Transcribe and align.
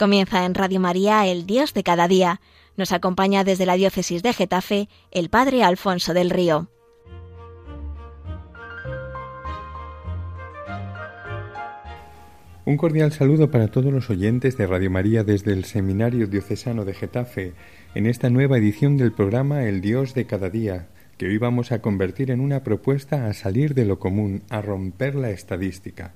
Comienza 0.00 0.46
en 0.46 0.54
Radio 0.54 0.80
María 0.80 1.26
el 1.26 1.44
Dios 1.44 1.74
de 1.74 1.82
cada 1.82 2.08
día. 2.08 2.40
Nos 2.74 2.90
acompaña 2.90 3.44
desde 3.44 3.66
la 3.66 3.74
diócesis 3.74 4.22
de 4.22 4.32
Getafe 4.32 4.88
el 5.10 5.28
Padre 5.28 5.62
Alfonso 5.62 6.14
del 6.14 6.30
Río. 6.30 6.70
Un 12.64 12.78
cordial 12.78 13.12
saludo 13.12 13.50
para 13.50 13.68
todos 13.68 13.92
los 13.92 14.08
oyentes 14.08 14.56
de 14.56 14.66
Radio 14.66 14.90
María 14.90 15.22
desde 15.22 15.52
el 15.52 15.66
Seminario 15.66 16.28
Diocesano 16.28 16.86
de 16.86 16.94
Getafe 16.94 17.52
en 17.94 18.06
esta 18.06 18.30
nueva 18.30 18.56
edición 18.56 18.96
del 18.96 19.12
programa 19.12 19.64
El 19.64 19.82
Dios 19.82 20.14
de 20.14 20.24
cada 20.24 20.48
día, 20.48 20.88
que 21.18 21.26
hoy 21.26 21.36
vamos 21.36 21.72
a 21.72 21.82
convertir 21.82 22.30
en 22.30 22.40
una 22.40 22.64
propuesta 22.64 23.26
a 23.26 23.34
salir 23.34 23.74
de 23.74 23.84
lo 23.84 23.98
común, 23.98 24.44
a 24.48 24.62
romper 24.62 25.14
la 25.14 25.28
estadística. 25.28 26.14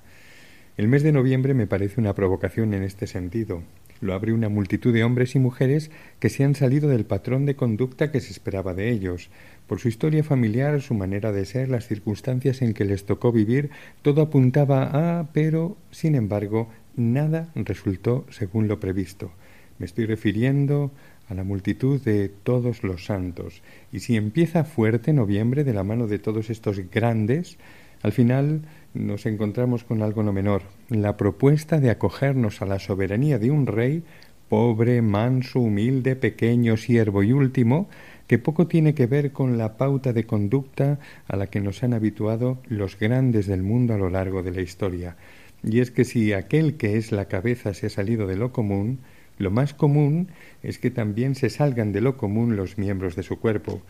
El 0.77 0.89
mes 0.89 1.03
de 1.03 1.13
noviembre 1.13 1.53
me 1.53 1.67
parece 1.67 2.01
una 2.01 2.13
provocación 2.15 2.73
en 2.73 2.83
este 2.83 3.07
sentido. 3.07 3.63
Lo 4.01 4.13
abre 4.13 4.33
una 4.33 4.49
multitud 4.49 4.93
de 4.93 5.05
hombres 5.05 5.33
y 5.33 5.39
mujeres 5.39 5.89
que 6.19 6.27
se 6.29 6.43
han 6.43 6.53
salido 6.53 6.89
del 6.89 7.05
patrón 7.05 7.45
de 7.45 7.55
conducta 7.55 8.11
que 8.11 8.19
se 8.19 8.33
esperaba 8.33 8.73
de 8.73 8.91
ellos. 8.91 9.29
Por 9.67 9.79
su 9.79 9.87
historia 9.87 10.21
familiar, 10.21 10.81
su 10.81 10.93
manera 10.93 11.31
de 11.31 11.45
ser, 11.45 11.69
las 11.69 11.87
circunstancias 11.87 12.61
en 12.61 12.73
que 12.73 12.83
les 12.83 13.05
tocó 13.05 13.31
vivir, 13.31 13.69
todo 14.01 14.21
apuntaba 14.21 15.19
a, 15.19 15.31
pero, 15.31 15.77
sin 15.91 16.13
embargo, 16.13 16.69
nada 16.97 17.47
resultó 17.55 18.25
según 18.29 18.67
lo 18.67 18.81
previsto. 18.81 19.31
Me 19.79 19.85
estoy 19.85 20.05
refiriendo 20.05 20.91
a 21.29 21.35
la 21.35 21.45
multitud 21.45 22.01
de 22.01 22.27
todos 22.27 22.83
los 22.83 23.05
santos. 23.05 23.63
Y 23.93 23.99
si 24.01 24.17
empieza 24.17 24.65
fuerte 24.65 25.13
noviembre 25.13 25.63
de 25.63 25.73
la 25.73 25.85
mano 25.85 26.07
de 26.07 26.19
todos 26.19 26.49
estos 26.49 26.81
grandes, 26.91 27.57
al 28.01 28.11
final 28.11 28.61
nos 28.95 29.25
encontramos 29.25 29.83
con 29.83 30.01
algo 30.01 30.23
no 30.23 30.33
menor, 30.33 30.63
la 30.89 31.17
propuesta 31.17 31.79
de 31.79 31.91
acogernos 31.91 32.61
a 32.61 32.65
la 32.65 32.79
soberanía 32.79 33.37
de 33.37 33.51
un 33.51 33.67
rey 33.67 34.03
pobre, 34.49 35.01
manso, 35.01 35.59
humilde, 35.59 36.15
pequeño, 36.15 36.77
siervo 36.77 37.23
y 37.23 37.33
último, 37.33 37.89
que 38.27 38.39
poco 38.39 38.67
tiene 38.67 38.93
que 38.93 39.05
ver 39.05 39.31
con 39.31 39.57
la 39.57 39.77
pauta 39.77 40.13
de 40.13 40.25
conducta 40.25 40.99
a 41.27 41.35
la 41.35 41.47
que 41.47 41.61
nos 41.61 41.83
han 41.83 41.93
habituado 41.93 42.59
los 42.67 42.97
grandes 42.97 43.47
del 43.47 43.63
mundo 43.63 43.93
a 43.93 43.97
lo 43.97 44.09
largo 44.09 44.43
de 44.43 44.51
la 44.51 44.61
historia. 44.61 45.17
Y 45.63 45.79
es 45.79 45.91
que 45.91 46.05
si 46.05 46.33
aquel 46.33 46.77
que 46.77 46.97
es 46.97 47.11
la 47.11 47.25
cabeza 47.25 47.73
se 47.73 47.87
ha 47.87 47.89
salido 47.89 48.27
de 48.27 48.37
lo 48.37 48.51
común, 48.51 48.99
lo 49.37 49.51
más 49.51 49.73
común 49.73 50.29
es 50.63 50.79
que 50.79 50.91
también 50.91 51.35
se 51.35 51.49
salgan 51.49 51.91
de 51.91 52.01
lo 52.01 52.17
común 52.17 52.55
los 52.55 52.77
miembros 52.77 53.15
de 53.15 53.23
su 53.23 53.39
cuerpo. 53.39 53.81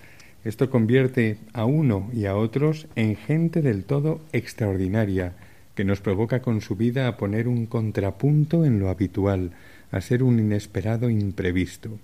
Esto 0.46 0.70
convierte 0.70 1.38
a 1.54 1.66
uno 1.66 2.08
y 2.14 2.26
a 2.26 2.36
otros 2.36 2.86
en 2.96 3.16
gente 3.16 3.64
del 3.64 3.84
todo 3.84 4.22
extraordinaria, 4.32 5.34
que 5.74 5.84
nos 5.84 6.02
provoca 6.02 6.44
con 6.44 6.62
su 6.62 6.76
vida 6.76 7.08
a 7.08 7.18
poner 7.18 7.48
un 7.48 7.66
contrapunto 7.66 8.64
en 8.64 8.80
lo 8.80 8.90
habitual, 8.90 9.52
a 9.92 10.02
ser 10.02 10.22
un 10.22 10.40
inesperado 10.40 11.10
imprevisto. 11.10 11.98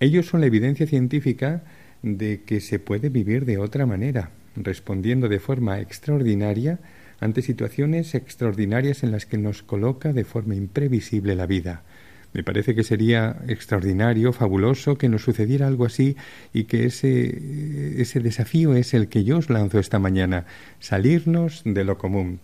Ellos 0.00 0.26
son 0.26 0.40
la 0.40 0.48
evidencia 0.48 0.88
científica 0.88 1.62
de 2.02 2.42
que 2.44 2.60
se 2.60 2.80
puede 2.80 3.08
vivir 3.08 3.44
de 3.44 3.58
otra 3.58 3.86
manera, 3.86 4.30
respondiendo 4.56 5.28
de 5.28 5.38
forma 5.38 5.78
extraordinaria 5.78 6.80
ante 7.20 7.40
situaciones 7.40 8.16
extraordinarias 8.16 9.04
en 9.04 9.12
las 9.12 9.26
que 9.26 9.38
nos 9.38 9.62
coloca 9.62 10.12
de 10.12 10.24
forma 10.24 10.56
imprevisible 10.56 11.36
la 11.36 11.46
vida. 11.46 11.84
Me 12.32 12.44
parece 12.44 12.74
que 12.74 12.84
sería 12.84 13.36
extraordinario, 13.48 14.32
fabuloso 14.32 14.96
que 14.96 15.08
nos 15.08 15.22
sucediera 15.22 15.66
algo 15.66 15.84
así 15.84 16.16
y 16.52 16.64
que 16.64 16.86
ese, 16.86 18.00
ese 18.00 18.20
desafío 18.20 18.74
es 18.74 18.94
el 18.94 19.08
que 19.08 19.24
yo 19.24 19.38
os 19.38 19.50
lanzo 19.50 19.78
esta 19.78 19.98
mañana, 19.98 20.46
salirnos 20.78 21.62
de 21.64 21.84
lo 21.84 21.98
común. 21.98 22.40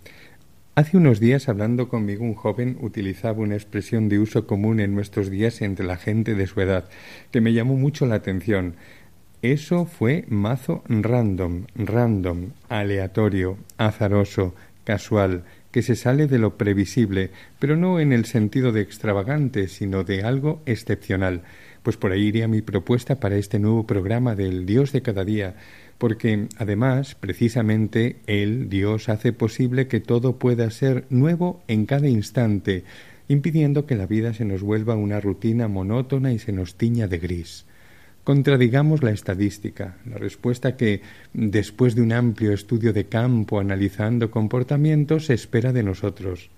Hace 0.74 0.98
unos 0.98 1.20
días, 1.20 1.48
hablando 1.48 1.88
conmigo, 1.88 2.22
un 2.22 2.34
joven 2.34 2.76
utilizaba 2.82 3.38
una 3.38 3.54
expresión 3.54 4.10
de 4.10 4.18
uso 4.18 4.46
común 4.46 4.78
en 4.78 4.94
nuestros 4.94 5.30
días 5.30 5.62
entre 5.62 5.86
la 5.86 5.96
gente 5.96 6.34
de 6.34 6.46
su 6.46 6.60
edad, 6.60 6.84
que 7.30 7.40
me 7.40 7.54
llamó 7.54 7.76
mucho 7.76 8.04
la 8.04 8.16
atención. 8.16 8.74
Eso 9.40 9.86
fue 9.86 10.24
mazo 10.28 10.82
random, 10.88 11.64
random, 11.76 12.50
aleatorio, 12.68 13.56
azaroso, 13.78 14.54
casual, 14.84 15.44
que 15.76 15.82
se 15.82 15.94
sale 15.94 16.26
de 16.26 16.38
lo 16.38 16.56
previsible, 16.56 17.32
pero 17.58 17.76
no 17.76 18.00
en 18.00 18.14
el 18.14 18.24
sentido 18.24 18.72
de 18.72 18.80
extravagante, 18.80 19.68
sino 19.68 20.04
de 20.04 20.22
algo 20.22 20.62
excepcional. 20.64 21.42
Pues 21.82 21.98
por 21.98 22.12
ahí 22.12 22.22
iría 22.22 22.48
mi 22.48 22.62
propuesta 22.62 23.20
para 23.20 23.36
este 23.36 23.58
nuevo 23.58 23.86
programa 23.86 24.34
del 24.34 24.64
Dios 24.64 24.90
de 24.92 25.02
cada 25.02 25.22
día, 25.22 25.56
porque 25.98 26.48
además, 26.56 27.14
precisamente, 27.14 28.16
Él, 28.26 28.70
Dios, 28.70 29.10
hace 29.10 29.34
posible 29.34 29.86
que 29.86 30.00
todo 30.00 30.38
pueda 30.38 30.70
ser 30.70 31.04
nuevo 31.10 31.62
en 31.68 31.84
cada 31.84 32.08
instante, 32.08 32.84
impidiendo 33.28 33.84
que 33.84 33.96
la 33.96 34.06
vida 34.06 34.32
se 34.32 34.46
nos 34.46 34.62
vuelva 34.62 34.96
una 34.96 35.20
rutina 35.20 35.68
monótona 35.68 36.32
y 36.32 36.38
se 36.38 36.52
nos 36.52 36.76
tiña 36.76 37.06
de 37.06 37.18
gris. 37.18 37.66
Contradigamos 38.26 39.04
la 39.04 39.12
estadística, 39.12 39.98
la 40.04 40.18
respuesta 40.18 40.76
que, 40.76 41.00
después 41.32 41.94
de 41.94 42.02
un 42.02 42.10
amplio 42.10 42.52
estudio 42.52 42.92
de 42.92 43.04
campo 43.04 43.60
analizando 43.60 44.32
comportamientos, 44.32 45.26
se 45.26 45.34
espera 45.34 45.72
de 45.72 45.84
nosotros, 45.84 46.50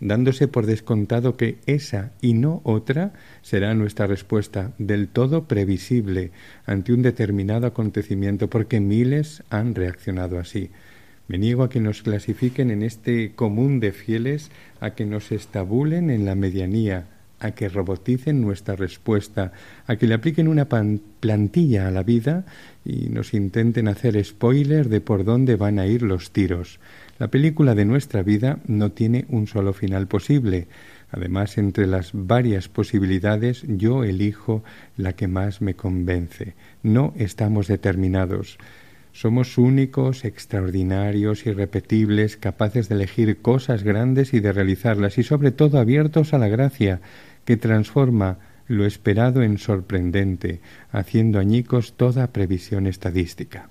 dándose 0.00 0.48
por 0.48 0.66
descontado 0.66 1.38
que 1.38 1.56
esa 1.64 2.12
y 2.20 2.34
no 2.34 2.60
otra 2.62 3.14
será 3.40 3.72
nuestra 3.72 4.06
respuesta 4.06 4.72
del 4.76 5.08
todo 5.08 5.44
previsible 5.44 6.30
ante 6.66 6.92
un 6.92 7.00
determinado 7.00 7.66
acontecimiento, 7.66 8.50
porque 8.50 8.78
miles 8.78 9.42
han 9.48 9.74
reaccionado 9.74 10.38
así. 10.38 10.68
Me 11.26 11.38
niego 11.38 11.62
a 11.62 11.70
que 11.70 11.80
nos 11.80 12.02
clasifiquen 12.02 12.70
en 12.70 12.82
este 12.82 13.32
común 13.34 13.80
de 13.80 13.92
fieles, 13.92 14.50
a 14.78 14.90
que 14.90 15.06
nos 15.06 15.32
estabulen 15.32 16.10
en 16.10 16.26
la 16.26 16.34
medianía, 16.34 17.06
a 17.40 17.52
que 17.52 17.68
roboticen 17.68 18.40
nuestra 18.40 18.76
respuesta, 18.76 19.52
a 19.86 19.96
que 19.96 20.06
le 20.06 20.14
apliquen 20.14 20.48
una 20.48 20.68
plantilla 20.68 21.88
a 21.88 21.90
la 21.90 22.02
vida 22.02 22.44
y 22.84 23.08
nos 23.08 23.34
intenten 23.34 23.88
hacer 23.88 24.22
spoiler 24.24 24.88
de 24.88 25.00
por 25.00 25.24
dónde 25.24 25.56
van 25.56 25.78
a 25.78 25.86
ir 25.86 26.02
los 26.02 26.30
tiros. 26.30 26.80
La 27.18 27.28
película 27.28 27.74
de 27.74 27.84
nuestra 27.84 28.22
vida 28.22 28.58
no 28.66 28.92
tiene 28.92 29.26
un 29.28 29.46
solo 29.46 29.72
final 29.72 30.06
posible. 30.06 30.68
Además, 31.10 31.58
entre 31.58 31.86
las 31.86 32.10
varias 32.12 32.68
posibilidades, 32.68 33.64
yo 33.66 34.04
elijo 34.04 34.62
la 34.96 35.14
que 35.14 35.26
más 35.26 35.60
me 35.60 35.74
convence. 35.74 36.54
No 36.82 37.14
estamos 37.16 37.66
determinados. 37.66 38.58
Somos 39.12 39.58
únicos, 39.58 40.24
extraordinarios, 40.24 41.46
irrepetibles, 41.46 42.36
capaces 42.36 42.88
de 42.88 42.94
elegir 42.96 43.38
cosas 43.38 43.82
grandes 43.82 44.34
y 44.34 44.40
de 44.40 44.52
realizarlas, 44.52 45.18
y 45.18 45.22
sobre 45.22 45.50
todo 45.50 45.78
abiertos 45.78 46.34
a 46.34 46.38
la 46.38 46.48
gracia, 46.48 47.00
que 47.44 47.56
transforma 47.56 48.38
lo 48.68 48.84
esperado 48.84 49.42
en 49.42 49.58
sorprendente, 49.58 50.60
haciendo 50.92 51.38
añicos 51.38 51.94
toda 51.96 52.32
previsión 52.32 52.86
estadística. 52.86 53.70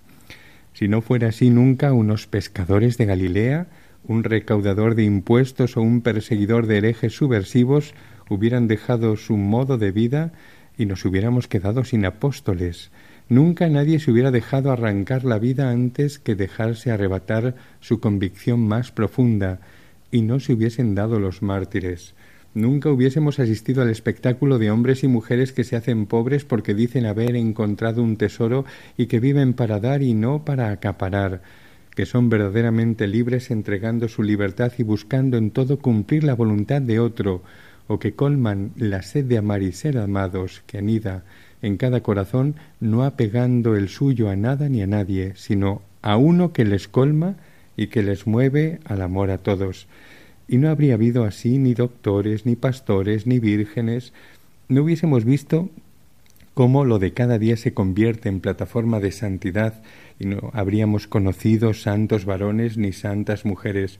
Si 0.73 0.87
no 0.87 1.01
fuera 1.01 1.29
así 1.29 1.49
nunca 1.49 1.93
unos 1.93 2.27
pescadores 2.27 2.97
de 2.97 3.05
Galilea, 3.05 3.67
un 4.03 4.23
recaudador 4.23 4.95
de 4.95 5.03
impuestos 5.03 5.77
o 5.77 5.81
un 5.81 6.01
perseguidor 6.01 6.67
de 6.67 6.77
herejes 6.77 7.13
subversivos 7.13 7.93
hubieran 8.29 8.67
dejado 8.67 9.15
su 9.15 9.37
modo 9.37 9.77
de 9.77 9.91
vida 9.91 10.33
y 10.77 10.85
nos 10.85 11.05
hubiéramos 11.05 11.47
quedado 11.47 11.83
sin 11.83 12.05
apóstoles. 12.05 12.91
Nunca 13.29 13.67
nadie 13.67 13.99
se 13.99 14.11
hubiera 14.11 14.31
dejado 14.31 14.71
arrancar 14.71 15.25
la 15.25 15.37
vida 15.37 15.69
antes 15.69 16.17
que 16.17 16.35
dejarse 16.35 16.91
arrebatar 16.91 17.55
su 17.81 17.99
convicción 17.99 18.61
más 18.61 18.91
profunda, 18.91 19.59
y 20.11 20.21
no 20.21 20.39
se 20.39 20.53
hubiesen 20.53 20.95
dado 20.95 21.19
los 21.19 21.41
mártires. 21.41 22.15
Nunca 22.53 22.89
hubiésemos 22.89 23.39
asistido 23.39 23.81
al 23.81 23.89
espectáculo 23.89 24.57
de 24.57 24.71
hombres 24.71 25.03
y 25.03 25.09
mujeres 25.09 25.51
que 25.51 25.65
se 25.65 25.75
hacen 25.75 26.05
pobres 26.05 26.45
porque 26.45 26.73
dicen 26.73 27.05
haber 27.05 27.35
encontrado 27.35 28.01
un 28.01 28.15
tesoro 28.15 28.65
y 28.97 29.07
que 29.07 29.19
viven 29.19 29.53
para 29.53 29.79
dar 29.81 30.01
y 30.01 30.13
no 30.13 30.45
para 30.45 30.71
acaparar, 30.71 31.41
que 31.93 32.05
son 32.05 32.29
verdaderamente 32.29 33.07
libres 33.07 33.51
entregando 33.51 34.07
su 34.07 34.23
libertad 34.23 34.71
y 34.77 34.83
buscando 34.83 35.37
en 35.37 35.51
todo 35.51 35.79
cumplir 35.79 36.23
la 36.23 36.33
voluntad 36.33 36.81
de 36.81 36.99
otro, 36.99 37.43
o 37.87 37.99
que 37.99 38.13
colman 38.13 38.71
la 38.77 39.01
sed 39.01 39.25
de 39.25 39.37
amar 39.37 39.61
y 39.61 39.73
ser 39.73 39.97
amados 39.97 40.63
que 40.65 40.77
anida 40.77 41.25
en 41.61 41.77
cada 41.77 42.01
corazón, 42.01 42.55
no 42.79 43.03
apegando 43.03 43.75
el 43.75 43.89
suyo 43.89 44.29
a 44.29 44.35
nada 44.35 44.69
ni 44.69 44.81
a 44.81 44.87
nadie, 44.87 45.33
sino 45.35 45.81
a 46.01 46.17
uno 46.17 46.53
que 46.53 46.65
les 46.65 46.87
colma 46.87 47.35
y 47.75 47.87
que 47.87 48.03
les 48.03 48.27
mueve 48.27 48.79
al 48.85 49.01
amor 49.01 49.31
a 49.31 49.37
todos 49.37 49.87
y 50.47 50.57
no 50.57 50.69
habría 50.69 50.93
habido 50.93 51.25
así 51.25 51.57
ni 51.57 51.73
doctores, 51.73 52.45
ni 52.45 52.55
pastores, 52.55 53.27
ni 53.27 53.39
vírgenes, 53.39 54.13
no 54.69 54.83
hubiésemos 54.83 55.25
visto 55.25 55.69
cómo 56.53 56.85
lo 56.85 56.99
de 56.99 57.13
cada 57.13 57.37
día 57.37 57.57
se 57.57 57.73
convierte 57.73 58.29
en 58.29 58.39
plataforma 58.39 58.99
de 58.99 59.11
santidad 59.11 59.81
y 60.19 60.25
no 60.25 60.49
habríamos 60.53 61.07
conocido 61.07 61.73
santos 61.73 62.25
varones 62.25 62.77
ni 62.77 62.93
santas 62.93 63.45
mujeres. 63.45 63.99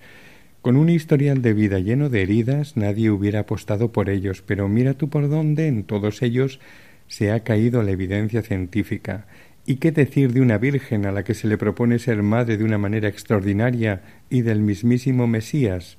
Con 0.62 0.76
un 0.76 0.90
historial 0.90 1.42
de 1.42 1.54
vida 1.54 1.80
lleno 1.80 2.10
de 2.10 2.24
heridas 2.24 2.76
nadie 2.76 3.12
hubiera 3.12 3.42
apostado 3.42 3.92
por 3.92 4.10
ellos, 4.10 4.42
pero 4.42 4.68
mira 4.68 4.96
tú 4.96 5.10
por 5.10 5.30
dónde 5.30 5.68
en 5.68 5.84
todos 5.84 6.22
ellos 6.22 6.60
se 7.08 7.32
ha 7.32 7.44
caído 7.44 7.84
la 7.84 7.92
evidencia 7.92 8.42
científica. 8.42 9.28
¿Y 9.66 9.76
qué 9.76 9.92
decir 9.92 10.34
de 10.34 10.42
una 10.42 10.58
virgen 10.58 11.06
a 11.06 11.12
la 11.12 11.24
que 11.24 11.34
se 11.34 11.48
le 11.48 11.58
propone 11.58 12.00
ser 12.00 12.24
madre 12.24 12.58
de 12.58 12.64
una 12.64 12.78
manera 12.78 13.10
extraordinaria 13.10 14.02
y 14.30 14.42
del 14.42 14.62
mismísimo 14.62 15.28
Mesías? 15.28 15.98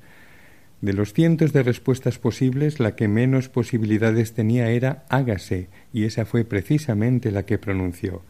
De 0.81 0.93
los 0.93 1.13
cientos 1.13 1.53
de 1.53 1.63
respuestas 1.63 2.19
posibles, 2.19 2.79
la 2.79 2.95
que 2.95 3.09
menos 3.09 3.49
posibilidades 3.49 4.33
tenía 4.33 4.71
era 4.71 5.05
hágase, 5.09 5.69
y 5.93 6.05
esa 6.05 6.25
fue 6.25 6.45
precisamente 6.45 7.33
la 7.33 7.45
que 7.45 7.59
pronunció. 7.59 8.23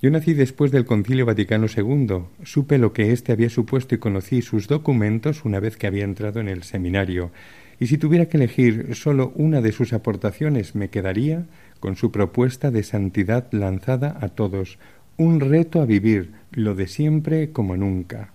Yo 0.00 0.10
nací 0.10 0.34
después 0.34 0.70
del 0.70 0.84
Concilio 0.84 1.26
Vaticano 1.26 1.66
II, 1.74 2.24
supe 2.44 2.78
lo 2.78 2.92
que 2.92 3.12
éste 3.12 3.32
había 3.32 3.50
supuesto 3.50 3.94
y 3.94 3.98
conocí 3.98 4.42
sus 4.42 4.68
documentos 4.68 5.44
una 5.44 5.60
vez 5.60 5.76
que 5.76 5.86
había 5.86 6.04
entrado 6.04 6.40
en 6.40 6.48
el 6.48 6.62
seminario, 6.62 7.30
y 7.78 7.86
si 7.86 7.98
tuviera 7.98 8.26
que 8.26 8.36
elegir 8.36 8.94
solo 8.94 9.32
una 9.34 9.60
de 9.60 9.72
sus 9.72 9.92
aportaciones 9.92 10.74
me 10.74 10.88
quedaría 10.88 11.46
con 11.84 11.96
su 11.96 12.10
propuesta 12.10 12.70
de 12.70 12.82
santidad 12.82 13.46
lanzada 13.52 14.16
a 14.22 14.30
todos, 14.30 14.78
un 15.18 15.38
reto 15.38 15.82
a 15.82 15.84
vivir, 15.84 16.32
lo 16.50 16.74
de 16.74 16.86
siempre 16.86 17.52
como 17.52 17.76
nunca. 17.76 18.32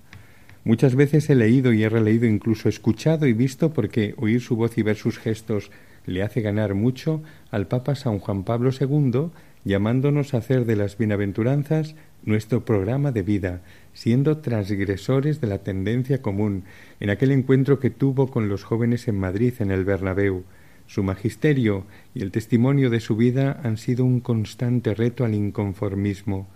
Muchas 0.64 0.94
veces 0.94 1.32
he 1.32 1.34
leído 1.34 1.74
y 1.74 1.82
he 1.82 1.90
releído, 1.90 2.28
incluso 2.28 2.70
escuchado 2.70 3.26
y 3.26 3.34
visto, 3.34 3.74
porque 3.74 4.14
oír 4.18 4.40
su 4.40 4.56
voz 4.56 4.78
y 4.78 4.84
ver 4.84 4.98
sus 4.98 5.18
gestos 5.18 5.72
le 6.06 6.22
hace 6.22 6.42
ganar 6.42 6.76
mucho 6.76 7.24
al 7.50 7.66
Papa 7.66 7.96
San 7.96 8.20
Juan 8.20 8.44
Pablo 8.44 8.70
II, 8.70 9.32
llamándonos 9.66 10.36
a 10.36 10.38
hacer 10.38 10.66
de 10.66 10.76
las 10.76 10.96
bienaventuranzas 11.00 11.96
nuestro 12.22 12.66
programa 12.66 13.12
de 13.12 13.24
vida, 13.24 13.62
siendo 13.94 14.38
transgresores 14.38 15.42
de 15.42 15.48
la 15.48 15.64
tendencia 15.64 16.22
común, 16.22 16.66
en 17.00 17.10
aquel 17.10 17.32
encuentro 17.32 17.80
que 17.80 17.90
tuvo 17.90 18.30
con 18.30 18.48
los 18.48 18.64
jóvenes 18.64 19.08
en 19.08 19.18
Madrid, 19.18 19.56
en 19.58 19.72
el 19.72 19.86
Bernabéu. 19.86 20.44
Su 20.90 21.04
magisterio 21.04 21.86
y 22.16 22.24
el 22.24 22.32
testimonio 22.32 22.90
de 22.90 23.00
su 23.00 23.16
vida 23.16 23.62
han 23.64 23.78
sido 23.78 24.04
un 24.04 24.22
constante 24.22 24.96
reto 24.96 25.24
al 25.24 25.36
inconformismo. 25.36 26.48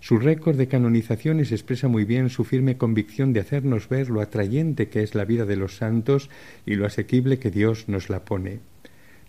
Su 0.00 0.16
récord 0.18 0.56
de 0.56 0.68
canonizaciones 0.68 1.52
expresa 1.52 1.86
muy 1.86 2.06
bien 2.06 2.30
su 2.30 2.44
firme 2.44 2.78
convicción 2.78 3.34
de 3.34 3.40
hacernos 3.40 3.90
ver 3.90 4.08
lo 4.08 4.22
atrayente 4.22 4.88
que 4.88 5.02
es 5.02 5.14
la 5.14 5.26
vida 5.26 5.44
de 5.44 5.56
los 5.56 5.76
santos 5.76 6.30
y 6.64 6.76
lo 6.76 6.86
asequible 6.86 7.38
que 7.38 7.50
Dios 7.50 7.86
nos 7.86 8.08
la 8.08 8.24
pone. 8.24 8.60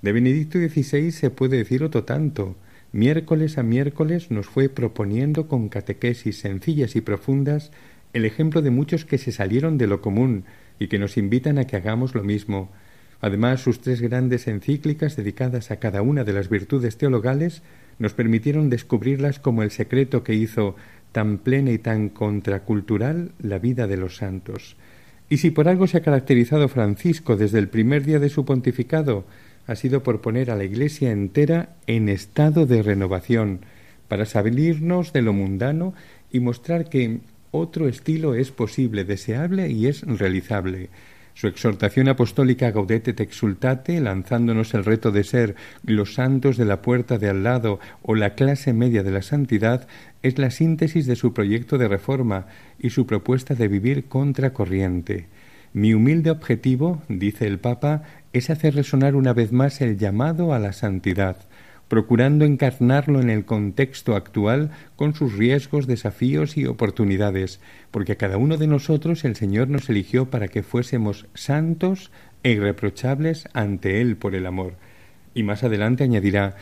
De 0.01 0.13
Benedicto 0.13 0.57
XVI 0.57 1.11
se 1.11 1.29
puede 1.31 1.57
decir 1.57 1.83
otro 1.83 2.05
tanto. 2.05 2.55
Miércoles 2.93 3.57
a 3.57 3.63
miércoles 3.63 4.31
nos 4.31 4.45
fue 4.45 4.69
proponiendo 4.69 5.49
con 5.49 5.67
catequesis 5.67 6.39
sencillas 6.39 6.95
y 6.95 7.01
profundas 7.01 7.73
el 8.13 8.23
ejemplo 8.23 8.61
de 8.61 8.71
muchos 8.71 9.03
que 9.03 9.17
se 9.17 9.33
salieron 9.33 9.77
de 9.77 9.87
lo 9.87 9.99
común 9.99 10.45
y 10.79 10.87
que 10.87 10.97
nos 10.97 11.17
invitan 11.17 11.57
a 11.57 11.65
que 11.65 11.75
hagamos 11.75 12.15
lo 12.15 12.23
mismo. 12.23 12.71
Además, 13.25 13.61
sus 13.61 13.79
tres 13.79 14.01
grandes 14.01 14.47
encíclicas 14.47 15.15
dedicadas 15.15 15.71
a 15.71 15.77
cada 15.77 16.03
una 16.03 16.23
de 16.23 16.31
las 16.31 16.47
virtudes 16.47 16.95
teologales 16.99 17.63
nos 17.97 18.13
permitieron 18.13 18.69
descubrirlas 18.69 19.39
como 19.39 19.63
el 19.63 19.71
secreto 19.71 20.23
que 20.23 20.35
hizo 20.35 20.75
tan 21.11 21.39
plena 21.39 21.71
y 21.71 21.79
tan 21.79 22.09
contracultural 22.09 23.31
la 23.41 23.57
vida 23.57 23.87
de 23.87 23.97
los 23.97 24.17
santos. 24.17 24.75
Y 25.27 25.37
si 25.37 25.49
por 25.49 25.67
algo 25.67 25.87
se 25.87 25.97
ha 25.97 26.03
caracterizado 26.03 26.67
Francisco 26.67 27.35
desde 27.35 27.57
el 27.57 27.67
primer 27.67 28.03
día 28.03 28.19
de 28.19 28.29
su 28.29 28.45
pontificado, 28.45 29.25
ha 29.65 29.75
sido 29.75 30.03
por 30.03 30.21
poner 30.21 30.51
a 30.51 30.55
la 30.55 30.65
Iglesia 30.65 31.09
entera 31.09 31.77
en 31.87 32.09
estado 32.09 32.67
de 32.67 32.83
renovación, 32.83 33.61
para 34.07 34.27
salirnos 34.27 35.13
de 35.13 35.23
lo 35.23 35.33
mundano 35.33 35.95
y 36.31 36.41
mostrar 36.41 36.89
que 36.89 37.21
otro 37.49 37.87
estilo 37.87 38.35
es 38.35 38.51
posible, 38.51 39.03
deseable 39.03 39.67
y 39.71 39.87
es 39.87 40.03
realizable. 40.03 40.89
Su 41.35 41.47
exhortación 41.47 42.07
apostólica 42.07 42.71
Gaudete 42.71 43.11
te 43.11 43.21
exultate, 43.21 43.99
lanzándonos 43.99 44.73
el 44.73 44.85
reto 44.85 45.11
de 45.11 45.25
ser 45.25 45.55
los 45.83 46.13
santos 46.13 46.55
de 46.55 46.63
la 46.63 46.81
puerta 46.81 47.17
de 47.17 47.29
al 47.29 47.43
lado 47.43 47.81
o 48.01 48.15
la 48.15 48.35
clase 48.35 48.71
media 48.71 49.03
de 49.03 49.11
la 49.11 49.21
santidad, 49.21 49.85
es 50.23 50.37
la 50.37 50.49
síntesis 50.49 51.05
de 51.07 51.17
su 51.17 51.33
proyecto 51.33 51.77
de 51.77 51.89
reforma 51.89 52.47
y 52.79 52.91
su 52.91 53.05
propuesta 53.05 53.53
de 53.53 53.67
vivir 53.67 54.05
contracorriente. 54.05 55.27
Mi 55.73 55.93
humilde 55.93 56.31
objetivo, 56.31 57.01
dice 57.09 57.47
el 57.47 57.59
Papa, 57.59 58.03
es 58.31 58.49
hacer 58.49 58.73
resonar 58.73 59.13
una 59.13 59.33
vez 59.33 59.51
más 59.51 59.81
el 59.81 59.97
llamado 59.97 60.53
a 60.53 60.59
la 60.59 60.71
santidad, 60.71 61.35
procurando 61.87 62.45
encarnarlo 62.45 63.21
en 63.21 63.29
el 63.29 63.45
contexto 63.45 64.15
actual 64.15 64.71
con 64.95 65.13
sus 65.13 65.33
riesgos, 65.33 65.87
desafíos 65.87 66.57
y 66.57 66.65
oportunidades, 66.65 67.59
porque 67.91 68.13
a 68.13 68.17
cada 68.17 68.37
uno 68.37 68.57
de 68.57 68.67
nosotros 68.67 69.23
el 69.25 69.35
Señor 69.35 69.69
nos 69.69 69.89
eligió 69.89 70.29
para 70.29 70.47
que 70.47 70.63
fuésemos 70.63 71.27
santos 71.33 72.11
e 72.43 72.51
irreprochables 72.51 73.47
ante 73.53 74.01
Él 74.01 74.17
por 74.17 74.35
el 74.35 74.45
amor. 74.45 74.73
Y 75.33 75.43
más 75.43 75.63
adelante 75.63 76.03
añadirá 76.03 76.55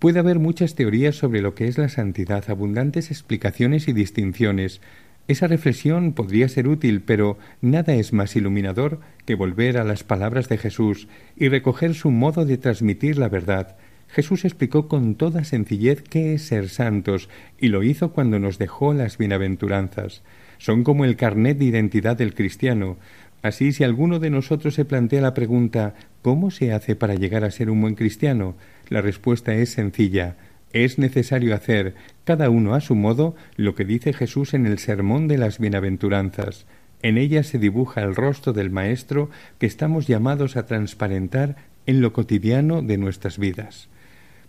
Puede 0.00 0.18
haber 0.18 0.38
muchas 0.38 0.76
teorías 0.76 1.14
sobre 1.14 1.42
lo 1.42 1.54
que 1.54 1.68
es 1.68 1.76
la 1.76 1.90
santidad, 1.90 2.48
abundantes 2.48 3.10
explicaciones 3.10 3.86
y 3.86 3.92
distinciones. 3.92 4.80
Esa 5.28 5.46
reflexión 5.46 6.14
podría 6.14 6.48
ser 6.48 6.68
útil, 6.68 7.02
pero 7.02 7.36
nada 7.60 7.92
es 7.92 8.14
más 8.14 8.34
iluminador 8.34 9.00
que 9.26 9.34
volver 9.34 9.76
a 9.76 9.84
las 9.84 10.02
palabras 10.02 10.48
de 10.48 10.56
Jesús 10.56 11.06
y 11.36 11.50
recoger 11.50 11.94
su 11.94 12.10
modo 12.10 12.46
de 12.46 12.56
transmitir 12.56 13.18
la 13.18 13.28
verdad, 13.28 13.76
Jesús 14.12 14.44
explicó 14.44 14.88
con 14.88 15.14
toda 15.14 15.44
sencillez 15.44 16.02
qué 16.02 16.34
es 16.34 16.42
ser 16.42 16.68
santos 16.68 17.28
y 17.58 17.68
lo 17.68 17.84
hizo 17.84 18.12
cuando 18.12 18.40
nos 18.40 18.58
dejó 18.58 18.92
las 18.92 19.18
bienaventuranzas. 19.18 20.22
Son 20.58 20.82
como 20.82 21.04
el 21.04 21.14
carnet 21.14 21.58
de 21.58 21.66
identidad 21.66 22.16
del 22.16 22.34
cristiano. 22.34 22.96
Así, 23.40 23.72
si 23.72 23.84
alguno 23.84 24.18
de 24.18 24.30
nosotros 24.30 24.74
se 24.74 24.84
plantea 24.84 25.20
la 25.20 25.32
pregunta 25.32 25.94
¿cómo 26.22 26.50
se 26.50 26.72
hace 26.72 26.96
para 26.96 27.14
llegar 27.14 27.44
a 27.44 27.52
ser 27.52 27.70
un 27.70 27.80
buen 27.80 27.94
cristiano? 27.94 28.56
La 28.88 29.00
respuesta 29.00 29.54
es 29.54 29.70
sencilla. 29.70 30.36
Es 30.72 30.98
necesario 30.98 31.54
hacer, 31.54 31.94
cada 32.24 32.50
uno 32.50 32.74
a 32.74 32.80
su 32.80 32.96
modo, 32.96 33.36
lo 33.56 33.74
que 33.74 33.84
dice 33.84 34.12
Jesús 34.12 34.54
en 34.54 34.66
el 34.66 34.78
Sermón 34.78 35.28
de 35.28 35.38
las 35.38 35.58
Bienaventuranzas. 35.58 36.66
En 37.02 37.16
ella 37.16 37.44
se 37.44 37.58
dibuja 37.58 38.02
el 38.02 38.14
rostro 38.14 38.52
del 38.52 38.70
Maestro 38.70 39.30
que 39.58 39.66
estamos 39.66 40.06
llamados 40.06 40.56
a 40.56 40.66
transparentar 40.66 41.56
en 41.86 42.00
lo 42.00 42.12
cotidiano 42.12 42.82
de 42.82 42.98
nuestras 42.98 43.38
vidas. 43.38 43.88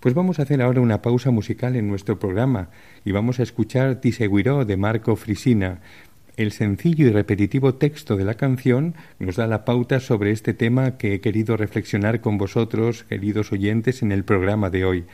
Pues 0.01 0.15
vamos 0.15 0.39
a 0.39 0.41
hacer 0.41 0.63
ahora 0.63 0.81
una 0.81 1.03
pausa 1.03 1.29
musical 1.29 1.75
en 1.75 1.87
nuestro 1.87 2.17
programa 2.17 2.69
y 3.05 3.11
vamos 3.11 3.39
a 3.39 3.43
escuchar 3.43 4.01
Ti 4.01 4.11
seguiró 4.11 4.65
de 4.65 4.75
Marco 4.75 5.15
Frisina. 5.15 5.79
El 6.37 6.51
sencillo 6.53 7.05
y 7.05 7.11
repetitivo 7.11 7.75
texto 7.75 8.17
de 8.17 8.25
la 8.25 8.33
canción 8.33 8.95
nos 9.19 9.35
da 9.35 9.45
la 9.45 9.63
pauta 9.63 9.99
sobre 9.99 10.31
este 10.31 10.55
tema 10.55 10.97
que 10.97 11.13
he 11.13 11.21
querido 11.21 11.55
reflexionar 11.55 12.19
con 12.19 12.39
vosotros, 12.39 13.03
queridos 13.03 13.51
oyentes, 13.51 14.01
en 14.01 14.11
el 14.11 14.23
programa 14.23 14.71
de 14.71 14.85
hoy. 14.85 15.05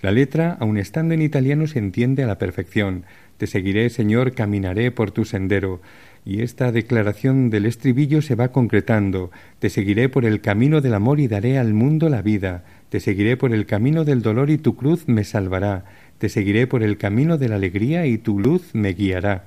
La 0.00 0.12
letra, 0.12 0.56
aun 0.60 0.78
estando 0.78 1.12
en 1.14 1.22
italiano, 1.22 1.66
se 1.66 1.80
entiende 1.80 2.22
a 2.22 2.28
la 2.28 2.38
perfección. 2.38 3.02
Te 3.38 3.48
seguiré, 3.48 3.90
Señor, 3.90 4.32
caminaré 4.32 4.92
por 4.92 5.10
tu 5.10 5.24
sendero. 5.24 5.80
Y 6.26 6.42
esta 6.42 6.72
declaración 6.72 7.50
del 7.50 7.66
estribillo 7.66 8.20
se 8.20 8.34
va 8.34 8.48
concretando. 8.48 9.30
Te 9.60 9.70
seguiré 9.70 10.08
por 10.08 10.24
el 10.24 10.40
camino 10.40 10.80
del 10.80 10.94
amor 10.94 11.20
y 11.20 11.28
daré 11.28 11.56
al 11.56 11.72
mundo 11.72 12.08
la 12.08 12.20
vida. 12.20 12.64
Te 12.88 12.98
seguiré 12.98 13.36
por 13.36 13.54
el 13.54 13.64
camino 13.64 14.04
del 14.04 14.22
dolor 14.22 14.50
y 14.50 14.58
tu 14.58 14.74
cruz 14.74 15.06
me 15.06 15.22
salvará. 15.22 15.84
Te 16.18 16.28
seguiré 16.28 16.66
por 16.66 16.82
el 16.82 16.98
camino 16.98 17.38
de 17.38 17.48
la 17.48 17.54
alegría 17.54 18.06
y 18.06 18.18
tu 18.18 18.40
luz 18.40 18.74
me 18.74 18.92
guiará. 18.92 19.44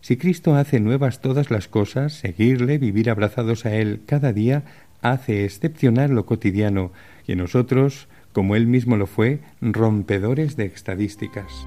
Si 0.00 0.16
Cristo 0.16 0.56
hace 0.56 0.80
nuevas 0.80 1.20
todas 1.20 1.52
las 1.52 1.68
cosas, 1.68 2.14
seguirle, 2.14 2.78
vivir 2.78 3.08
abrazados 3.08 3.64
a 3.64 3.76
Él 3.76 4.00
cada 4.04 4.32
día, 4.32 4.64
hace 5.02 5.44
excepcionar 5.44 6.10
lo 6.10 6.26
cotidiano, 6.26 6.90
y 7.26 7.36
nosotros, 7.36 8.08
como 8.32 8.56
Él 8.56 8.66
mismo 8.66 8.96
lo 8.96 9.06
fue, 9.06 9.40
rompedores 9.60 10.56
de 10.56 10.66
estadísticas. 10.66 11.66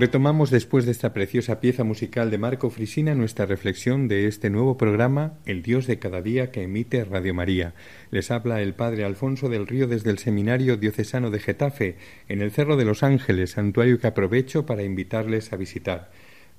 Retomamos 0.00 0.48
después 0.48 0.86
de 0.86 0.92
esta 0.92 1.12
preciosa 1.12 1.60
pieza 1.60 1.84
musical 1.84 2.30
de 2.30 2.38
Marco 2.38 2.70
Frisina 2.70 3.14
nuestra 3.14 3.44
reflexión 3.44 4.08
de 4.08 4.28
este 4.28 4.48
nuevo 4.48 4.78
programa 4.78 5.34
El 5.44 5.60
Dios 5.60 5.86
de 5.86 5.98
cada 5.98 6.22
día 6.22 6.50
que 6.50 6.62
emite 6.62 7.04
Radio 7.04 7.34
María. 7.34 7.74
Les 8.10 8.30
habla 8.30 8.62
el 8.62 8.72
Padre 8.72 9.04
Alfonso 9.04 9.50
del 9.50 9.66
Río 9.66 9.86
desde 9.88 10.08
el 10.08 10.16
Seminario 10.16 10.78
Diocesano 10.78 11.30
de 11.30 11.38
Getafe, 11.38 11.98
en 12.28 12.40
el 12.40 12.50
Cerro 12.50 12.78
de 12.78 12.86
los 12.86 13.02
Ángeles, 13.02 13.50
santuario 13.50 13.98
que 13.98 14.06
aprovecho 14.06 14.64
para 14.64 14.84
invitarles 14.84 15.52
a 15.52 15.56
visitar. 15.56 16.10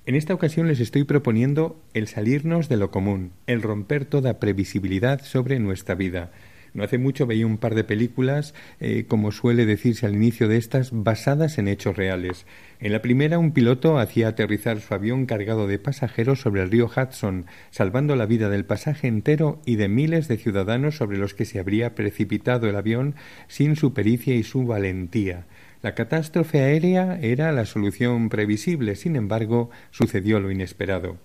En 0.06 0.14
esta 0.14 0.36
ocasión 0.36 0.68
les 0.68 0.80
estoy 0.80 1.04
proponiendo 1.04 1.82
el 1.96 2.08
salirnos 2.08 2.70
de 2.70 2.78
lo 2.78 2.92
común, 2.92 3.32
el 3.48 3.64
romper 3.64 4.06
toda 4.06 4.40
previsibilidad 4.40 5.20
sobre 5.24 5.58
nuestra 5.58 5.96
vida. 5.96 6.32
No 6.74 6.84
hace 6.84 6.98
mucho 6.98 7.28
veía 7.28 7.46
un 7.46 7.58
par 7.58 7.76
de 7.76 7.84
películas, 7.84 8.54
eh, 8.80 9.06
como 9.08 9.32
suele 9.32 9.66
decirse 9.66 10.06
al 10.06 10.16
inicio 10.16 10.48
de 10.48 10.58
estas, 10.58 10.92
basadas 10.92 11.58
en 11.58 11.68
hechos 11.68 11.98
reales. 11.98 12.46
En 12.80 12.94
la 12.94 13.02
primera, 13.02 13.40
un 13.40 13.52
piloto 13.52 14.00
hacía 14.00 14.30
aterrizar 14.30 14.80
su 14.80 14.94
avión 14.94 15.26
cargado 15.26 15.68
de 15.68 15.80
pasajeros 15.80 16.40
sobre 16.40 16.62
el 16.62 16.72
río 16.72 16.86
Hudson, 16.86 17.46
salvando 17.72 18.16
la 18.16 18.26
vida 18.26 18.50
del 18.50 18.66
pasaje 18.66 19.08
entero 19.08 19.62
y 19.66 19.76
de 19.76 19.90
miles 19.90 20.28
de 20.28 20.38
ciudadanos 20.38 20.96
sobre 20.96 21.18
los 21.18 21.34
que 21.34 21.46
se 21.46 21.60
habría 21.60 21.94
precipitado 21.94 22.70
el 22.70 22.76
avión 22.76 23.16
sin 23.48 23.76
su 23.76 23.94
pericia 23.94 24.34
y 24.36 24.44
su 24.44 24.66
valentía. 24.66 25.46
La 25.82 25.96
catástrofe 25.96 26.62
aérea 26.62 27.20
era 27.22 27.52
la 27.52 27.66
solución 27.66 28.30
previsible, 28.30 28.96
sin 28.96 29.16
embargo, 29.16 29.72
sucedió 29.90 30.40
lo 30.40 30.52
inesperado. 30.52 31.18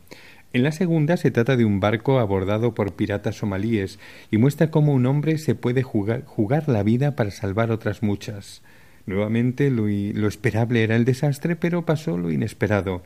En 0.57 0.63
la 0.63 0.73
segunda 0.73 1.19
se 1.19 1.31
trata 1.31 1.55
de 1.59 1.67
un 1.67 1.81
barco 1.81 2.19
abordado 2.19 2.73
por 2.73 2.95
piratas 2.95 3.37
somalíes 3.37 3.99
y 4.31 4.39
muestra 4.39 4.71
cómo 4.71 4.95
un 4.95 5.05
hombre 5.05 5.37
se 5.37 5.55
puede 5.55 5.83
jugar, 5.83 6.25
la 6.67 6.83
vida 6.83 7.15
para 7.15 7.31
salvar 7.31 7.71
otras 7.71 8.03
muchas. 8.03 8.63
Nuevamente 9.05 9.71
lo, 9.71 9.87
lo 9.87 10.29
esperable 10.29 10.83
era 10.83 10.97
el 10.97 11.05
desastre, 11.05 11.57
pero 11.57 11.85
pasó 11.85 12.17
lo 12.17 12.33
inesperado. 12.33 13.03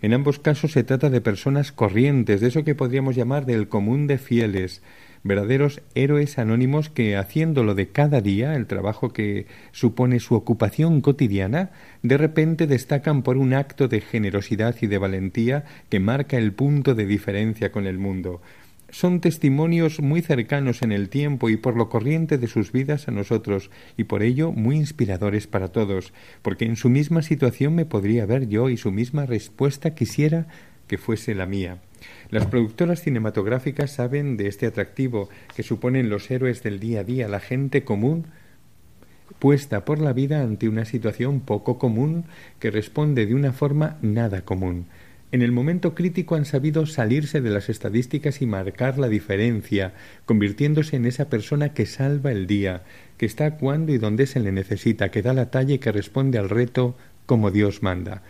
En 0.00 0.14
ambos 0.14 0.38
casos 0.38 0.72
se 0.72 0.82
trata 0.82 1.10
de 1.10 1.20
personas 1.20 1.72
corrientes, 1.72 2.40
de 2.40 2.48
eso 2.48 2.64
que 2.64 2.74
podríamos 2.74 3.16
llamar 3.16 3.44
del 3.44 3.68
común 3.68 4.06
de 4.06 4.16
fieles, 4.16 4.80
verdaderos 5.24 5.80
héroes 5.94 6.38
anónimos 6.38 6.90
que, 6.90 7.16
haciéndolo 7.16 7.74
de 7.74 7.88
cada 7.88 8.20
día, 8.20 8.54
el 8.54 8.66
trabajo 8.66 9.12
que 9.12 9.46
supone 9.72 10.20
su 10.20 10.34
ocupación 10.34 11.00
cotidiana, 11.00 11.70
de 12.02 12.18
repente 12.18 12.66
destacan 12.66 13.22
por 13.22 13.38
un 13.38 13.54
acto 13.54 13.88
de 13.88 14.02
generosidad 14.02 14.76
y 14.80 14.86
de 14.86 14.98
valentía 14.98 15.64
que 15.88 15.98
marca 15.98 16.36
el 16.36 16.52
punto 16.52 16.94
de 16.94 17.06
diferencia 17.06 17.72
con 17.72 17.86
el 17.86 17.98
mundo. 17.98 18.42
Son 18.90 19.20
testimonios 19.20 19.98
muy 20.00 20.22
cercanos 20.22 20.82
en 20.82 20.92
el 20.92 21.08
tiempo 21.08 21.48
y 21.48 21.56
por 21.56 21.74
lo 21.74 21.88
corriente 21.88 22.38
de 22.38 22.46
sus 22.46 22.70
vidas 22.70 23.08
a 23.08 23.10
nosotros, 23.10 23.70
y 23.96 24.04
por 24.04 24.22
ello 24.22 24.52
muy 24.52 24.76
inspiradores 24.76 25.48
para 25.48 25.68
todos, 25.68 26.12
porque 26.42 26.66
en 26.66 26.76
su 26.76 26.90
misma 26.90 27.22
situación 27.22 27.74
me 27.74 27.86
podría 27.86 28.24
ver 28.26 28.46
yo 28.46 28.68
y 28.68 28.76
su 28.76 28.92
misma 28.92 29.26
respuesta 29.26 29.94
quisiera 29.94 30.46
que 30.86 30.98
fuese 30.98 31.34
la 31.34 31.46
mía. 31.46 31.78
Las 32.30 32.46
productoras 32.46 33.02
cinematográficas 33.02 33.92
saben 33.92 34.36
de 34.36 34.48
este 34.48 34.66
atractivo 34.66 35.28
que 35.54 35.62
suponen 35.62 36.10
los 36.10 36.30
héroes 36.30 36.62
del 36.62 36.80
día 36.80 37.00
a 37.00 37.04
día, 37.04 37.28
la 37.28 37.40
gente 37.40 37.84
común 37.84 38.26
puesta 39.38 39.84
por 39.84 40.00
la 40.00 40.12
vida 40.12 40.42
ante 40.42 40.68
una 40.68 40.84
situación 40.84 41.40
poco 41.40 41.78
común 41.78 42.24
que 42.58 42.70
responde 42.70 43.26
de 43.26 43.34
una 43.34 43.52
forma 43.52 43.98
nada 44.02 44.42
común. 44.42 44.86
En 45.32 45.42
el 45.42 45.50
momento 45.50 45.96
crítico 45.96 46.36
han 46.36 46.44
sabido 46.44 46.86
salirse 46.86 47.40
de 47.40 47.50
las 47.50 47.68
estadísticas 47.68 48.40
y 48.40 48.46
marcar 48.46 48.98
la 48.98 49.08
diferencia, 49.08 49.92
convirtiéndose 50.26 50.94
en 50.94 51.06
esa 51.06 51.28
persona 51.28 51.74
que 51.74 51.86
salva 51.86 52.30
el 52.30 52.46
día, 52.46 52.84
que 53.18 53.26
está 53.26 53.56
cuando 53.56 53.92
y 53.92 53.98
donde 53.98 54.26
se 54.26 54.38
le 54.38 54.52
necesita, 54.52 55.10
que 55.10 55.22
da 55.22 55.32
la 55.32 55.50
talla 55.50 55.74
y 55.74 55.78
que 55.78 55.90
responde 55.90 56.38
al 56.38 56.50
reto 56.50 56.96
como 57.26 57.50
Dios 57.50 57.82
manda. 57.82 58.22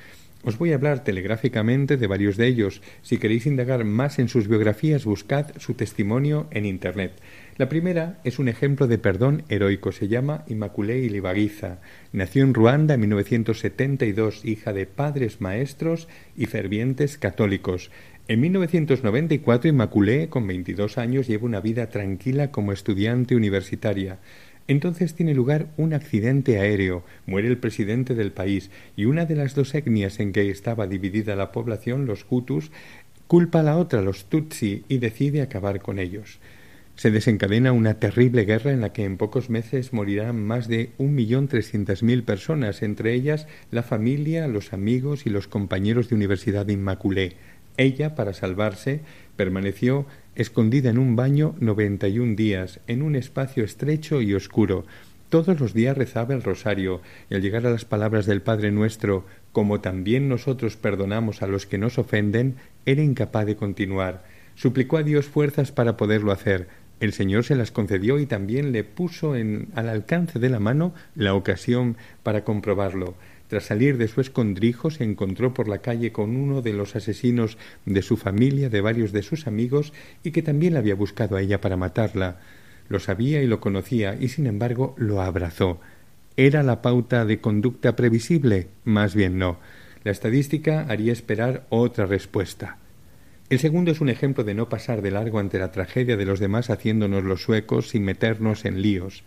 Os 0.44 0.58
voy 0.58 0.72
a 0.72 0.74
hablar 0.74 1.04
telegráficamente 1.04 1.96
de 1.96 2.06
varios 2.06 2.36
de 2.36 2.46
ellos. 2.46 2.82
Si 3.00 3.16
queréis 3.16 3.46
indagar 3.46 3.84
más 3.84 4.18
en 4.18 4.28
sus 4.28 4.46
biografías, 4.46 5.06
buscad 5.06 5.46
su 5.58 5.72
testimonio 5.72 6.48
en 6.50 6.66
Internet. 6.66 7.12
La 7.56 7.70
primera 7.70 8.18
es 8.24 8.38
un 8.38 8.48
ejemplo 8.48 8.86
de 8.86 8.98
perdón 8.98 9.44
heroico. 9.48 9.90
Se 9.90 10.06
llama 10.06 10.44
Immaculée 10.46 10.98
Ilibagiza. 10.98 11.78
Nació 12.12 12.44
en 12.44 12.52
Ruanda 12.52 12.92
en 12.92 13.00
1972, 13.00 14.44
hija 14.44 14.74
de 14.74 14.84
padres 14.84 15.40
maestros 15.40 16.08
y 16.36 16.44
fervientes 16.44 17.16
católicos. 17.16 17.90
En 18.28 18.40
1994, 18.40 19.68
Immaculée, 19.68 20.28
con 20.28 20.46
22 20.46 20.98
años, 20.98 21.26
lleva 21.26 21.44
una 21.44 21.60
vida 21.60 21.88
tranquila 21.88 22.50
como 22.50 22.72
estudiante 22.72 23.34
universitaria. 23.34 24.18
Entonces 24.66 25.14
tiene 25.14 25.34
lugar 25.34 25.66
un 25.76 25.92
accidente 25.92 26.58
aéreo, 26.58 27.04
muere 27.26 27.48
el 27.48 27.58
presidente 27.58 28.14
del 28.14 28.32
país 28.32 28.70
y 28.96 29.04
una 29.04 29.26
de 29.26 29.36
las 29.36 29.54
dos 29.54 29.74
etnias 29.74 30.20
en 30.20 30.32
que 30.32 30.48
estaba 30.50 30.86
dividida 30.86 31.36
la 31.36 31.52
población, 31.52 32.06
los 32.06 32.24
Hutus, 32.28 32.70
culpa 33.26 33.60
a 33.60 33.62
la 33.62 33.76
otra, 33.76 34.00
los 34.00 34.26
Tutsi, 34.26 34.84
y 34.88 34.98
decide 34.98 35.42
acabar 35.42 35.80
con 35.80 35.98
ellos. 35.98 36.38
Se 36.96 37.10
desencadena 37.10 37.72
una 37.72 37.94
terrible 37.94 38.44
guerra 38.44 38.70
en 38.70 38.80
la 38.80 38.92
que 38.92 39.04
en 39.04 39.16
pocos 39.16 39.50
meses 39.50 39.92
morirán 39.92 40.40
más 40.40 40.68
de 40.68 40.92
un 40.96 41.14
millón 41.14 41.48
trescientas 41.48 42.02
mil 42.02 42.22
personas, 42.22 42.82
entre 42.82 43.14
ellas 43.14 43.48
la 43.72 43.82
familia, 43.82 44.46
los 44.46 44.72
amigos 44.72 45.26
y 45.26 45.30
los 45.30 45.48
compañeros 45.48 46.08
de 46.08 46.14
universidad 46.14 46.64
de 46.64 46.74
Inmaculé. 46.74 47.36
Ella, 47.76 48.14
para 48.14 48.32
salvarse, 48.32 49.00
permaneció 49.36 50.06
escondida 50.36 50.90
en 50.90 50.98
un 50.98 51.16
baño 51.16 51.54
noventa 51.60 52.08
y 52.08 52.18
un 52.18 52.36
días, 52.36 52.80
en 52.86 53.02
un 53.02 53.16
espacio 53.16 53.64
estrecho 53.64 54.20
y 54.20 54.34
oscuro. 54.34 54.84
Todos 55.28 55.58
los 55.58 55.74
días 55.74 55.96
rezaba 55.96 56.34
el 56.34 56.42
rosario, 56.42 57.00
y 57.28 57.34
al 57.34 57.42
llegar 57.42 57.66
a 57.66 57.70
las 57.70 57.84
palabras 57.84 58.26
del 58.26 58.42
Padre 58.42 58.70
nuestro, 58.70 59.24
como 59.52 59.80
también 59.80 60.28
nosotros 60.28 60.76
perdonamos 60.76 61.42
a 61.42 61.46
los 61.46 61.66
que 61.66 61.78
nos 61.78 61.98
ofenden, 61.98 62.56
era 62.86 63.02
incapaz 63.02 63.46
de 63.46 63.56
continuar. 63.56 64.24
Suplicó 64.54 64.98
a 64.98 65.02
Dios 65.02 65.26
fuerzas 65.26 65.72
para 65.72 65.96
poderlo 65.96 66.30
hacer. 66.30 66.68
El 67.00 67.12
Señor 67.12 67.44
se 67.44 67.56
las 67.56 67.72
concedió 67.72 68.20
y 68.20 68.26
también 68.26 68.70
le 68.70 68.84
puso 68.84 69.34
en, 69.34 69.68
al 69.74 69.88
alcance 69.88 70.38
de 70.38 70.48
la 70.48 70.60
mano 70.60 70.94
la 71.16 71.34
ocasión 71.34 71.96
para 72.22 72.44
comprobarlo. 72.44 73.14
Tras 73.48 73.64
salir 73.64 73.98
de 73.98 74.08
su 74.08 74.20
escondrijo 74.20 74.90
se 74.90 75.04
encontró 75.04 75.52
por 75.52 75.68
la 75.68 75.78
calle 75.78 76.12
con 76.12 76.36
uno 76.36 76.62
de 76.62 76.72
los 76.72 76.96
asesinos 76.96 77.58
de 77.84 78.02
su 78.02 78.16
familia, 78.16 78.70
de 78.70 78.80
varios 78.80 79.12
de 79.12 79.22
sus 79.22 79.46
amigos, 79.46 79.92
y 80.22 80.30
que 80.30 80.42
también 80.42 80.74
la 80.74 80.80
había 80.80 80.94
buscado 80.94 81.36
a 81.36 81.42
ella 81.42 81.60
para 81.60 81.76
matarla. 81.76 82.40
Lo 82.88 83.00
sabía 83.00 83.42
y 83.42 83.46
lo 83.46 83.60
conocía, 83.60 84.16
y 84.18 84.28
sin 84.28 84.46
embargo 84.46 84.94
lo 84.98 85.20
abrazó. 85.20 85.80
¿Era 86.36 86.62
la 86.62 86.82
pauta 86.82 87.24
de 87.24 87.40
conducta 87.40 87.96
previsible? 87.96 88.68
Más 88.84 89.14
bien 89.14 89.38
no. 89.38 89.58
La 90.02 90.10
estadística 90.10 90.86
haría 90.88 91.12
esperar 91.12 91.66
otra 91.68 92.06
respuesta. 92.06 92.78
El 93.50 93.58
segundo 93.58 93.90
es 93.90 94.00
un 94.00 94.08
ejemplo 94.08 94.42
de 94.42 94.54
no 94.54 94.68
pasar 94.68 95.00
de 95.00 95.10
largo 95.10 95.38
ante 95.38 95.58
la 95.58 95.70
tragedia 95.70 96.16
de 96.16 96.24
los 96.24 96.40
demás 96.40 96.70
haciéndonos 96.70 97.24
los 97.24 97.42
suecos 97.42 97.90
sin 97.90 98.04
meternos 98.04 98.64
en 98.64 98.82
líos. 98.82 99.22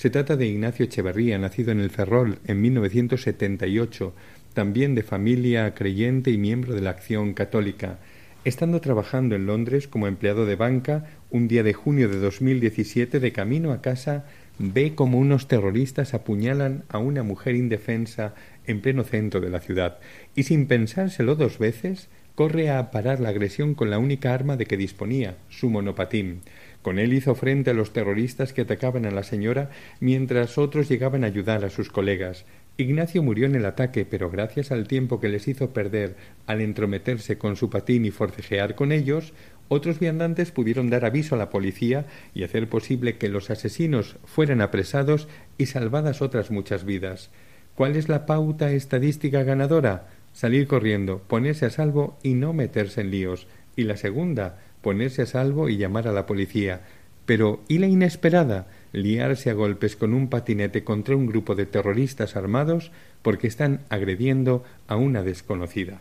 Se 0.00 0.08
trata 0.08 0.38
de 0.38 0.46
Ignacio 0.46 0.86
Echeverría, 0.86 1.36
nacido 1.36 1.72
en 1.72 1.80
el 1.80 1.90
Ferrol 1.90 2.38
en 2.46 2.62
1978, 2.62 4.14
también 4.54 4.94
de 4.94 5.02
familia 5.02 5.74
creyente 5.74 6.30
y 6.30 6.38
miembro 6.38 6.72
de 6.72 6.80
la 6.80 6.88
Acción 6.88 7.34
Católica. 7.34 7.98
Estando 8.46 8.80
trabajando 8.80 9.34
en 9.34 9.44
Londres 9.44 9.88
como 9.88 10.06
empleado 10.06 10.46
de 10.46 10.56
banca, 10.56 11.04
un 11.28 11.48
día 11.48 11.62
de 11.62 11.74
junio 11.74 12.08
de 12.08 12.18
2017, 12.18 13.20
de 13.20 13.32
camino 13.32 13.72
a 13.72 13.82
casa, 13.82 14.24
ve 14.58 14.94
como 14.94 15.18
unos 15.18 15.48
terroristas 15.48 16.14
apuñalan 16.14 16.84
a 16.88 16.96
una 16.96 17.22
mujer 17.22 17.54
indefensa 17.54 18.34
en 18.66 18.80
pleno 18.80 19.04
centro 19.04 19.42
de 19.42 19.50
la 19.50 19.60
ciudad, 19.60 19.98
y 20.34 20.44
sin 20.44 20.66
pensárselo 20.66 21.34
dos 21.34 21.58
veces, 21.58 22.08
corre 22.34 22.70
a 22.70 22.90
parar 22.90 23.20
la 23.20 23.28
agresión 23.28 23.74
con 23.74 23.90
la 23.90 23.98
única 23.98 24.32
arma 24.32 24.56
de 24.56 24.64
que 24.64 24.78
disponía, 24.78 25.36
su 25.50 25.68
monopatín. 25.68 26.40
Con 26.82 26.98
él 26.98 27.12
hizo 27.12 27.34
frente 27.34 27.70
a 27.70 27.74
los 27.74 27.92
terroristas 27.92 28.52
que 28.52 28.62
atacaban 28.62 29.04
a 29.04 29.10
la 29.10 29.22
señora 29.22 29.70
mientras 30.00 30.56
otros 30.56 30.88
llegaban 30.88 31.24
a 31.24 31.26
ayudar 31.26 31.64
a 31.64 31.70
sus 31.70 31.90
colegas. 31.90 32.46
Ignacio 32.78 33.22
murió 33.22 33.46
en 33.46 33.54
el 33.54 33.66
ataque, 33.66 34.06
pero 34.06 34.30
gracias 34.30 34.72
al 34.72 34.88
tiempo 34.88 35.20
que 35.20 35.28
les 35.28 35.46
hizo 35.48 35.74
perder 35.74 36.16
al 36.46 36.62
entrometerse 36.62 37.36
con 37.36 37.56
su 37.56 37.68
patín 37.68 38.06
y 38.06 38.10
forcejear 38.10 38.74
con 38.74 38.92
ellos, 38.92 39.34
otros 39.68 40.00
viandantes 40.00 40.50
pudieron 40.50 40.88
dar 40.88 41.04
aviso 41.04 41.34
a 41.34 41.38
la 41.38 41.50
policía 41.50 42.06
y 42.34 42.42
hacer 42.42 42.68
posible 42.68 43.18
que 43.18 43.28
los 43.28 43.50
asesinos 43.50 44.16
fueran 44.24 44.62
apresados 44.62 45.28
y 45.58 45.66
salvadas 45.66 46.22
otras 46.22 46.50
muchas 46.50 46.84
vidas. 46.84 47.30
¿Cuál 47.74 47.96
es 47.96 48.08
la 48.08 48.26
pauta 48.26 48.72
estadística 48.72 49.42
ganadora? 49.42 50.08
Salir 50.32 50.66
corriendo, 50.66 51.18
ponerse 51.18 51.66
a 51.66 51.70
salvo 51.70 52.18
y 52.22 52.34
no 52.34 52.52
meterse 52.52 53.02
en 53.02 53.10
líos. 53.10 53.46
Y 53.76 53.84
la 53.84 53.96
segunda, 53.96 54.58
ponerse 54.82 55.22
a 55.22 55.26
salvo 55.26 55.68
y 55.68 55.76
llamar 55.76 56.08
a 56.08 56.12
la 56.12 56.26
policía. 56.26 56.82
Pero 57.26 57.60
¿y 57.68 57.78
la 57.78 57.86
inesperada? 57.86 58.66
liarse 58.92 59.50
a 59.50 59.54
golpes 59.54 59.96
con 59.96 60.14
un 60.14 60.28
patinete 60.28 60.84
contra 60.84 61.16
un 61.16 61.26
grupo 61.26 61.54
de 61.54 61.66
terroristas 61.66 62.36
armados 62.36 62.90
porque 63.22 63.46
están 63.46 63.80
agrediendo 63.88 64.64
a 64.88 64.96
una 64.96 65.22
desconocida. 65.22 66.00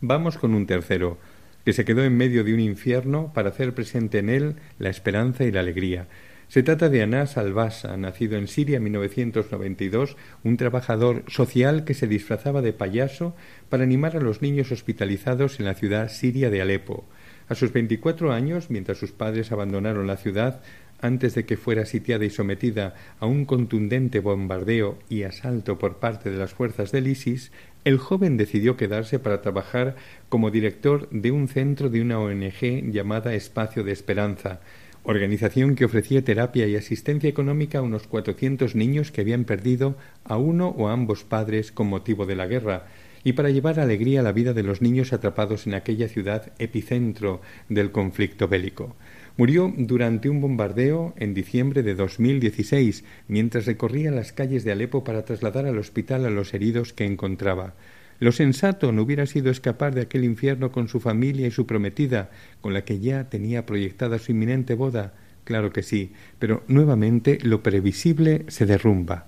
Vamos 0.00 0.38
con 0.38 0.54
un 0.54 0.66
tercero, 0.66 1.18
que 1.64 1.72
se 1.72 1.84
quedó 1.84 2.04
en 2.04 2.16
medio 2.16 2.44
de 2.44 2.54
un 2.54 2.60
infierno 2.60 3.32
para 3.34 3.48
hacer 3.48 3.74
presente 3.74 4.18
en 4.18 4.28
él 4.28 4.56
la 4.78 4.90
esperanza 4.90 5.44
y 5.44 5.50
la 5.50 5.60
alegría. 5.60 6.06
Se 6.48 6.62
trata 6.62 6.88
de 6.88 7.02
Anas 7.02 7.36
Albasa, 7.36 7.96
nacido 7.96 8.38
en 8.38 8.46
Siria 8.46 8.76
en 8.76 8.84
1992, 8.84 10.16
un 10.44 10.56
trabajador 10.56 11.24
social 11.26 11.82
que 11.82 11.94
se 11.94 12.06
disfrazaba 12.06 12.62
de 12.62 12.72
payaso 12.72 13.34
para 13.68 13.82
animar 13.82 14.16
a 14.16 14.20
los 14.20 14.42
niños 14.42 14.70
hospitalizados 14.70 15.58
en 15.58 15.66
la 15.66 15.74
ciudad 15.74 16.08
siria 16.08 16.48
de 16.50 16.62
Alepo. 16.62 17.04
A 17.48 17.54
sus 17.54 17.72
24 17.72 18.32
años, 18.32 18.70
mientras 18.70 18.98
sus 18.98 19.12
padres 19.12 19.52
abandonaron 19.52 20.06
la 20.06 20.16
ciudad, 20.16 20.60
antes 21.00 21.34
de 21.34 21.44
que 21.44 21.56
fuera 21.56 21.84
sitiada 21.84 22.24
y 22.24 22.30
sometida 22.30 22.94
a 23.20 23.26
un 23.26 23.44
contundente 23.44 24.20
bombardeo 24.20 24.98
y 25.08 25.22
asalto 25.22 25.78
por 25.78 25.98
parte 25.98 26.30
de 26.30 26.38
las 26.38 26.54
fuerzas 26.54 26.90
del 26.90 27.06
ISIS, 27.06 27.52
el 27.84 27.98
joven 27.98 28.36
decidió 28.36 28.76
quedarse 28.76 29.18
para 29.18 29.42
trabajar 29.42 29.94
como 30.28 30.50
director 30.50 31.08
de 31.10 31.30
un 31.30 31.48
centro 31.48 31.88
de 31.90 32.00
una 32.00 32.18
ONG 32.18 32.90
llamada 32.90 33.34
Espacio 33.34 33.84
de 33.84 33.92
Esperanza, 33.92 34.60
organización 35.04 35.76
que 35.76 35.84
ofrecía 35.84 36.24
terapia 36.24 36.66
y 36.66 36.74
asistencia 36.74 37.30
económica 37.30 37.78
a 37.78 37.82
unos 37.82 38.08
400 38.08 38.74
niños 38.74 39.12
que 39.12 39.20
habían 39.20 39.44
perdido 39.44 39.96
a 40.24 40.36
uno 40.36 40.70
o 40.70 40.88
ambos 40.88 41.22
padres 41.22 41.70
con 41.70 41.86
motivo 41.86 42.26
de 42.26 42.34
la 42.34 42.48
guerra, 42.48 42.86
y 43.26 43.32
para 43.32 43.50
llevar 43.50 43.80
alegría 43.80 44.20
a 44.20 44.22
la 44.22 44.30
vida 44.30 44.54
de 44.54 44.62
los 44.62 44.82
niños 44.82 45.12
atrapados 45.12 45.66
en 45.66 45.74
aquella 45.74 46.06
ciudad 46.06 46.52
epicentro 46.60 47.40
del 47.68 47.90
conflicto 47.90 48.46
bélico. 48.46 48.94
Murió 49.36 49.74
durante 49.76 50.28
un 50.28 50.40
bombardeo 50.40 51.12
en 51.16 51.34
diciembre 51.34 51.82
de 51.82 51.96
2016, 51.96 53.02
mientras 53.26 53.66
recorría 53.66 54.12
las 54.12 54.32
calles 54.32 54.62
de 54.62 54.70
Alepo 54.70 55.02
para 55.02 55.24
trasladar 55.24 55.66
al 55.66 55.76
hospital 55.76 56.24
a 56.24 56.30
los 56.30 56.54
heridos 56.54 56.92
que 56.92 57.04
encontraba. 57.04 57.74
Lo 58.20 58.30
sensato 58.30 58.92
no 58.92 59.02
hubiera 59.02 59.26
sido 59.26 59.50
escapar 59.50 59.92
de 59.92 60.02
aquel 60.02 60.22
infierno 60.22 60.70
con 60.70 60.86
su 60.86 61.00
familia 61.00 61.48
y 61.48 61.50
su 61.50 61.66
prometida, 61.66 62.30
con 62.60 62.74
la 62.74 62.84
que 62.84 63.00
ya 63.00 63.28
tenía 63.28 63.66
proyectada 63.66 64.20
su 64.20 64.30
inminente 64.30 64.74
boda. 64.74 65.14
Claro 65.42 65.72
que 65.72 65.82
sí, 65.82 66.12
pero 66.38 66.62
nuevamente 66.68 67.40
lo 67.42 67.60
previsible 67.64 68.44
se 68.46 68.66
derrumba 68.66 69.26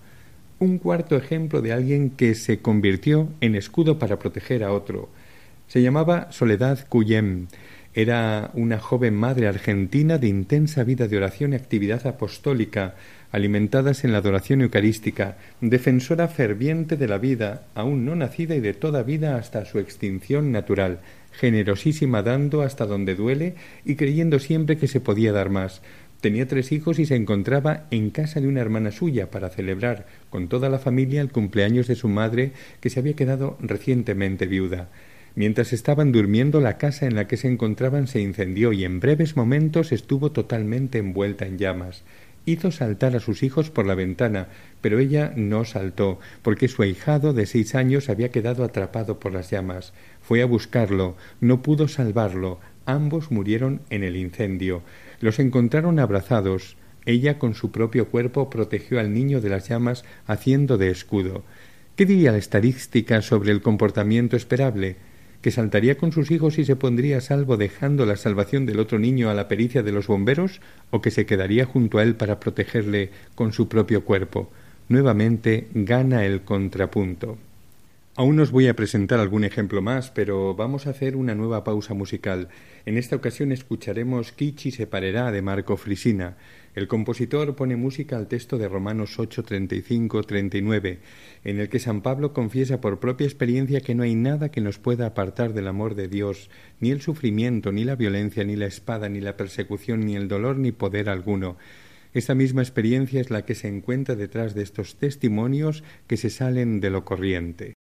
un 0.59 0.79
cuarto 0.79 1.17
ejemplo 1.17 1.62
de 1.62 1.73
alguien 1.73 2.11
que 2.11 2.35
se 2.35 2.61
convirtió 2.61 3.29
en 3.41 3.55
escudo 3.55 3.99
para 3.99 4.19
proteger 4.19 4.65
a 4.65 4.73
otro. 4.73 5.09
Se 5.69 5.83
llamaba 5.83 6.33
Soledad 6.33 6.87
Cuyem. 6.88 7.47
Era 7.95 8.50
una 8.55 8.79
joven 8.79 9.15
madre 9.15 9.49
argentina 9.49 10.19
de 10.19 10.29
intensa 10.29 10.85
vida 10.85 11.09
de 11.09 11.17
oración 11.17 11.53
y 11.53 11.57
actividad 11.57 12.07
apostólica, 12.07 12.95
alimentadas 13.33 14.05
en 14.05 14.12
la 14.12 14.19
adoración 14.19 14.62
eucarística, 14.62 15.37
defensora 15.61 16.29
ferviente 16.29 16.97
de 16.97 17.09
la 17.09 17.19
vida, 17.19 17.67
aún 17.75 18.05
no 18.05 18.15
nacida 18.15 18.55
y 18.55 18.61
de 18.61 18.75
toda 18.75 19.03
vida 19.03 19.37
hasta 19.37 19.65
su 19.65 19.79
extinción 19.79 20.53
natural, 20.53 21.00
generosísima 21.33 22.23
dando 22.23 22.62
hasta 22.62 22.87
donde 22.87 23.15
duele 23.15 23.55
y 23.85 23.97
creyendo 23.97 24.38
siempre 24.38 24.77
que 24.79 24.88
se 24.88 25.00
podía 25.00 25.33
dar 25.33 25.50
más, 25.50 25.83
Tenía 26.20 26.48
tres 26.48 26.72
hijos 26.72 26.98
y 26.98 27.06
se 27.06 27.14
encontraba 27.14 27.87
en 27.92 28.10
casa 28.10 28.40
de 28.40 28.48
una 28.48 28.60
hermana 28.60 28.90
suya 28.90 29.31
para 29.31 29.50
celebrar 29.50 30.07
con 30.31 30.48
toda 30.48 30.68
la 30.68 30.81
familia 30.81 31.20
el 31.20 31.31
cumpleaños 31.31 31.87
de 31.87 31.94
su 31.94 32.09
madre 32.09 32.52
que 32.81 32.90
se 32.90 32.98
había 32.98 33.14
quedado 33.14 33.57
recientemente 33.61 34.46
viuda. 34.46 34.88
Mientras 35.37 35.72
estaban 35.72 36.11
durmiendo, 36.11 36.61
la 36.61 36.76
casa 36.76 37.07
en 37.07 37.14
la 37.14 37.28
que 37.28 37.37
se 37.37 37.46
encontraban 37.46 38.09
se 38.09 38.20
incendió 38.20 38.72
y 38.72 38.85
en 38.85 38.98
breves 38.98 39.37
momentos 39.37 39.92
estuvo 39.92 40.33
totalmente 40.33 40.98
envuelta 40.98 41.46
en 41.46 41.59
llamas. 41.59 42.02
Hizo 42.44 42.72
saltar 42.72 43.14
a 43.14 43.20
sus 43.20 43.44
hijos 43.44 43.70
por 43.70 43.87
la 43.87 43.94
ventana, 43.94 44.48
pero 44.81 44.98
ella 44.98 45.33
no 45.37 45.64
saltó, 45.64 46.18
porque 46.42 46.66
su 46.66 46.83
ahijado 46.83 47.33
de 47.33 47.46
seis 47.46 47.76
años 47.76 48.09
había 48.09 48.33
quedado 48.33 48.64
atrapado 48.64 49.20
por 49.20 49.33
las 49.33 49.50
llamas. 49.52 49.92
Fue 50.20 50.42
a 50.42 50.46
buscarlo, 50.46 51.14
no 51.40 51.62
pudo 51.62 51.87
salvarlo, 51.87 52.59
ambos 52.87 53.31
murieron 53.31 53.83
en 53.90 54.02
el 54.02 54.16
incendio. 54.16 54.83
Los 55.20 55.38
encontraron 55.38 55.98
abrazados. 55.98 56.76
Ella 57.07 57.38
con 57.38 57.54
su 57.54 57.70
propio 57.70 58.09
cuerpo 58.09 58.50
protegió 58.50 59.00
al 59.00 59.12
niño 59.12 59.40
de 59.40 59.48
las 59.48 59.68
llamas 59.68 60.04
haciendo 60.26 60.78
de 60.78 60.90
escudo. 60.90 61.42
¿Qué 61.96 62.07
diría 62.07 62.33
la 62.33 62.38
estadística 62.38 63.22
sobre 63.22 63.50
el 63.50 63.61
comportamiento 63.61 64.37
esperable? 64.37 64.96
¿Que 65.42 65.50
saltaría 65.50 65.96
con 65.96 66.12
sus 66.12 66.31
hijos 66.31 66.59
y 66.59 66.64
se 66.64 66.76
pondría 66.76 67.18
a 67.18 67.20
salvo 67.20 67.57
dejando 67.57 68.07
la 68.07 68.16
salvación 68.16 68.66
del 68.66 68.81
otro 68.81 68.98
niño 68.98 69.31
a 69.31 69.35
la 69.35 69.48
pericia 69.48 69.83
de 69.83 69.92
los 69.92 70.07
bomberos? 70.07 70.61
¿O 70.90 71.00
que 71.00 71.11
se 71.11 71.26
quedaría 71.26 71.64
junto 71.64 71.98
a 71.98 72.02
él 72.02 72.14
para 72.14 72.40
protegerle 72.40 73.11
con 73.35 73.52
su 73.52 73.68
propio 73.68 74.04
cuerpo? 74.04 74.50
Nuevamente 74.88 75.68
gana 75.74 76.24
el 76.24 76.42
contrapunto. 76.42 77.38
Aún 78.18 78.40
os 78.40 78.50
voy 78.50 78.66
a 78.66 78.74
presentar 78.74 79.20
algún 79.20 79.44
ejemplo 79.44 79.81
más, 79.81 80.11
pero 80.11 80.57
vamos 80.57 80.88
a 80.88 80.90
hacer 80.90 81.14
una 81.14 81.37
nueva 81.37 81.62
pausa 81.62 81.94
musical. 81.94 82.48
En 82.85 82.98
esta 82.98 83.14
ocasión 83.14 83.52
escucharemos 83.52 84.33
Kichi 84.33 84.72
se 84.72 84.88
parerá 84.88 85.31
de 85.31 85.40
Marco 85.40 85.76
Frisina. 85.76 86.37
El 86.74 86.88
compositor 86.88 87.54
pone 87.54 87.76
música 87.76 88.16
al 88.16 88.26
texto 88.26 88.59
de 88.59 88.66
Romanos 88.66 89.20
8, 89.20 89.44
35, 89.44 90.24
39, 90.24 90.98
en 91.44 91.61
el 91.61 91.68
que 91.68 91.78
San 91.78 92.02
Pablo 92.02 92.33
confiesa 92.33 92.81
por 92.81 92.98
propia 92.98 93.24
experiencia 93.24 93.83
que 93.83 93.94
no 93.94 94.02
hay 94.02 94.16
nada 94.16 94.50
que 94.50 94.62
nos 94.62 94.81
pueda 94.81 95.07
apartar 95.07 95.54
del 95.54 95.68
amor 95.68 95.94
de 95.94 96.09
Dios, 96.09 96.50
ni 96.81 96.90
el 96.90 97.00
sufrimiento, 97.00 97.70
ni 97.70 97.85
la 97.85 97.94
violencia, 97.94 98.42
ni 98.42 98.57
la 98.57 98.66
espada, 98.66 99.09
ni 99.09 99.20
la 99.20 99.37
persecución, 99.37 100.00
ni 100.00 100.16
el 100.16 100.26
dolor, 100.26 100.59
ni 100.59 100.72
poder 100.72 101.09
alguno. 101.09 101.57
Esta 102.12 102.35
misma 102.35 102.62
experiencia 102.62 103.20
es 103.20 103.31
la 103.31 103.44
que 103.44 103.54
se 103.54 103.68
encuentra 103.68 104.16
detrás 104.16 104.57
de 104.57 104.64
estos 104.64 104.96
testimonios 104.96 105.85
que 106.09 106.16
se 106.16 106.31
salen 106.31 106.81
de 106.81 106.90
lo 106.90 107.04
corriente. 107.04 107.78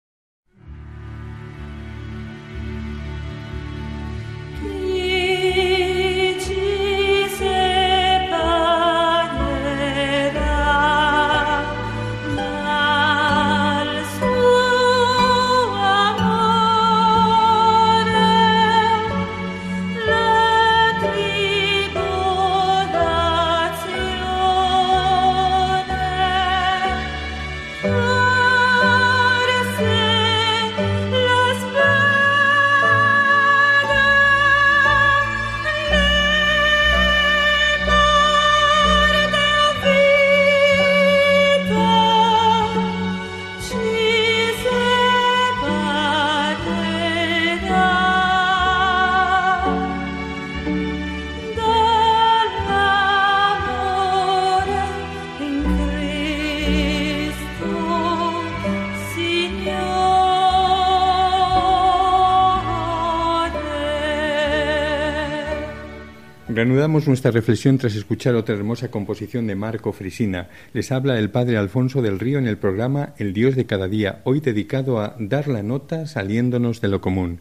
Nuestra 66.85 67.31
reflexión 67.31 67.79
tras 67.79 67.95
escuchar 67.97 68.35
otra 68.35 68.55
hermosa 68.55 68.91
composición 68.91 69.47
de 69.47 69.55
Marco 69.55 69.95
Frisina. 69.95 70.51
Les 70.75 70.93
habla 70.93 71.19
el 71.19 71.31
padre 71.31 71.57
Alfonso 71.57 72.03
del 72.03 72.21
Río 72.21 72.39
en 72.39 72.47
el 72.47 72.59
programa 72.59 73.15
El 73.17 73.33
Dios 73.33 73.57
de 73.57 73.65
cada 73.65 73.89
día, 73.89 74.21
hoy 74.25 74.41
dedicado 74.41 75.01
a 75.01 75.17
dar 75.19 75.49
la 75.49 75.63
nota 75.63 76.07
saliéndonos 76.07 76.83
de 76.83 76.89
lo 76.89 77.01
común. 77.01 77.41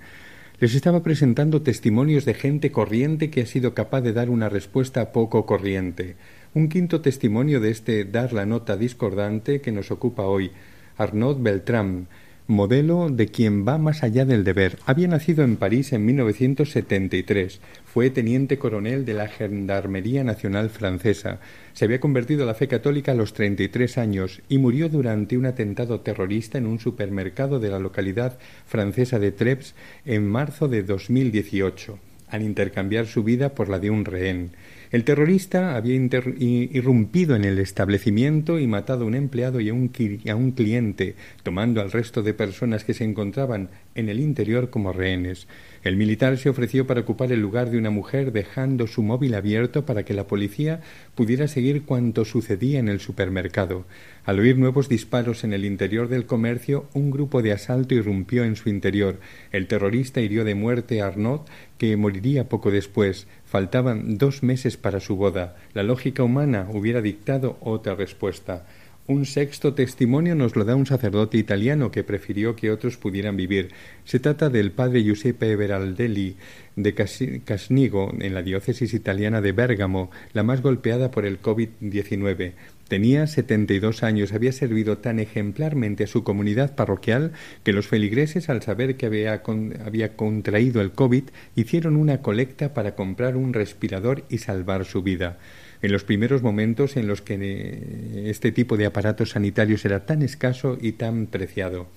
Les 0.61 0.73
estaba 0.75 1.03
presentando 1.03 1.61
testimonios 1.61 2.23
de 2.23 2.35
gente 2.35 2.71
corriente 2.71 3.29
que 3.29 3.41
ha 3.41 3.45
sido 3.45 3.73
capaz 3.73 3.99
de 3.99 4.13
dar 4.13 4.29
una 4.29 4.47
respuesta 4.47 5.11
poco 5.11 5.45
corriente. 5.45 6.15
Un 6.53 6.69
quinto 6.69 7.01
testimonio 7.01 7.59
de 7.59 7.71
este 7.71 8.05
dar 8.05 8.31
la 8.31 8.45
nota 8.45 8.77
discordante 8.77 9.59
que 9.59 9.73
nos 9.73 9.91
ocupa 9.91 10.23
hoy, 10.23 10.51
Arnaud 10.97 11.41
Beltrán, 11.41 12.07
modelo 12.47 13.09
de 13.09 13.27
quien 13.27 13.65
va 13.65 13.77
más 13.77 14.03
allá 14.03 14.25
del 14.25 14.43
deber. 14.43 14.77
Había 14.85 15.07
nacido 15.07 15.43
en 15.43 15.55
París 15.55 15.93
en 15.93 16.05
1973. 16.05 17.61
Fue 17.85 18.09
teniente 18.09 18.57
coronel 18.57 19.05
de 19.05 19.13
la 19.13 19.27
Gendarmería 19.27 20.23
Nacional 20.23 20.69
Francesa. 20.69 21.39
Se 21.73 21.85
había 21.85 21.99
convertido 21.99 22.43
a 22.43 22.45
la 22.45 22.53
fe 22.53 22.67
católica 22.67 23.13
a 23.13 23.15
los 23.15 23.33
33 23.33 23.97
años 23.97 24.41
y 24.49 24.57
murió 24.57 24.89
durante 24.89 25.37
un 25.37 25.45
atentado 25.45 26.01
terrorista 26.01 26.57
en 26.57 26.65
un 26.65 26.79
supermercado 26.79 27.59
de 27.59 27.69
la 27.69 27.79
localidad 27.79 28.37
francesa 28.65 29.19
de 29.19 29.31
Treps 29.31 29.73
en 30.05 30.27
marzo 30.27 30.67
de 30.67 30.83
2018, 30.83 31.97
al 32.27 32.41
intercambiar 32.41 33.07
su 33.07 33.23
vida 33.23 33.55
por 33.55 33.69
la 33.69 33.79
de 33.79 33.89
un 33.89 34.03
rehén. 34.03 34.51
El 34.93 35.05
terrorista 35.05 35.75
había 35.75 35.95
irrumpido 35.95 37.35
en 37.35 37.45
el 37.45 37.57
establecimiento 37.57 38.59
y 38.59 38.67
matado 38.67 39.05
a 39.05 39.07
un 39.07 39.15
empleado 39.15 39.59
y 39.59 39.69
a 39.69 39.73
un, 39.73 39.87
cliente, 39.87 41.15
tomando 41.41 41.81
al 41.81 41.91
resto 41.91 42.21
de 42.21 42.35
personas 42.35 42.83
que 42.83 42.93
se 42.93 43.03
encontraban 43.03 43.69
en 43.95 44.09
el 44.09 44.19
interior 44.19 44.69
como 44.69 44.93
rehenes. 44.93 45.47
El 45.83 45.97
militar 45.97 46.37
se 46.37 46.49
ofreció 46.49 46.85
para 46.85 47.01
ocupar 47.01 47.31
el 47.31 47.39
lugar 47.39 47.71
de 47.71 47.79
una 47.79 47.89
mujer 47.89 48.31
dejando 48.31 48.85
su 48.85 49.01
móvil 49.01 49.33
abierto 49.33 49.83
para 49.83 50.05
que 50.05 50.13
la 50.13 50.27
policía 50.27 50.81
pudiera 51.15 51.47
seguir 51.47 51.85
cuanto 51.85 52.23
sucedía 52.23 52.77
en 52.77 52.87
el 52.87 52.99
supermercado. 52.99 53.87
Al 54.25 54.39
oír 54.39 54.57
nuevos 54.57 54.87
disparos 54.87 55.43
en 55.43 55.51
el 55.51 55.65
interior 55.65 56.07
del 56.07 56.25
comercio, 56.25 56.85
un 56.93 57.11
grupo 57.11 57.41
de 57.41 57.51
asalto 57.51 57.93
irrumpió 57.93 58.45
en 58.45 58.55
su 58.55 58.69
interior. 58.69 59.19
El 59.51 59.67
terrorista 59.67 60.21
hirió 60.21 60.45
de 60.45 60.55
muerte 60.55 61.01
a 61.01 61.07
Arnaud, 61.07 61.41
que 61.77 61.97
moriría 61.97 62.47
poco 62.47 62.71
después. 62.71 63.27
Faltaban 63.43 64.17
dos 64.17 64.41
meses 64.41 64.77
para 64.77 65.01
su 65.01 65.17
boda. 65.17 65.57
La 65.73 65.83
lógica 65.83 66.23
humana 66.23 66.69
hubiera 66.71 67.01
dictado 67.01 67.57
otra 67.59 67.95
respuesta. 67.95 68.65
Un 69.05 69.25
sexto 69.25 69.73
testimonio 69.73 70.33
nos 70.33 70.55
lo 70.55 70.63
da 70.63 70.77
un 70.77 70.85
sacerdote 70.85 71.37
italiano 71.37 71.91
que 71.91 72.05
prefirió 72.05 72.55
que 72.55 72.71
otros 72.71 72.95
pudieran 72.95 73.35
vivir. 73.35 73.73
Se 74.05 74.21
trata 74.21 74.49
del 74.49 74.71
padre 74.71 75.03
Giuseppe 75.03 75.57
Veraldelli 75.57 76.37
de 76.77 76.93
Casnigo, 76.93 78.13
en 78.17 78.33
la 78.33 78.41
diócesis 78.41 78.93
italiana 78.93 79.41
de 79.41 79.51
Bérgamo, 79.51 80.09
la 80.31 80.43
más 80.43 80.61
golpeada 80.61 81.11
por 81.11 81.25
el 81.25 81.41
COVID-19. 81.41 82.53
Tenía 82.93 83.25
setenta 83.25 83.73
y 83.73 83.79
dos 83.79 84.03
años, 84.03 84.33
había 84.33 84.51
servido 84.51 84.99
tan 84.99 85.17
ejemplarmente 85.17 86.03
a 86.03 86.07
su 86.07 86.23
comunidad 86.23 86.75
parroquial 86.75 87.31
que 87.63 87.73
los 87.73 87.87
feligreses, 87.87 88.49
al 88.49 88.61
saber 88.61 88.97
que 88.97 89.07
había, 89.07 89.41
había 89.83 90.15
contraído 90.15 90.79
el 90.79 90.91
COVID, 90.91 91.23
hicieron 91.55 91.95
una 91.95 92.21
colecta 92.21 92.75
para 92.75 92.93
comprar 92.93 93.35
un 93.35 93.53
respirador 93.53 94.25
y 94.29 94.37
salvar 94.37 94.85
su 94.85 95.01
vida 95.01 95.39
en 95.81 95.91
los 95.91 96.03
primeros 96.03 96.43
momentos 96.43 96.95
en 96.95 97.07
los 97.07 97.23
que 97.23 97.39
eh, 97.41 98.29
este 98.29 98.51
tipo 98.51 98.77
de 98.77 98.85
aparatos 98.85 99.31
sanitarios 99.31 99.83
era 99.85 100.05
tan 100.05 100.21
escaso 100.21 100.77
y 100.79 100.91
tan 100.91 101.25
preciado. 101.25 101.87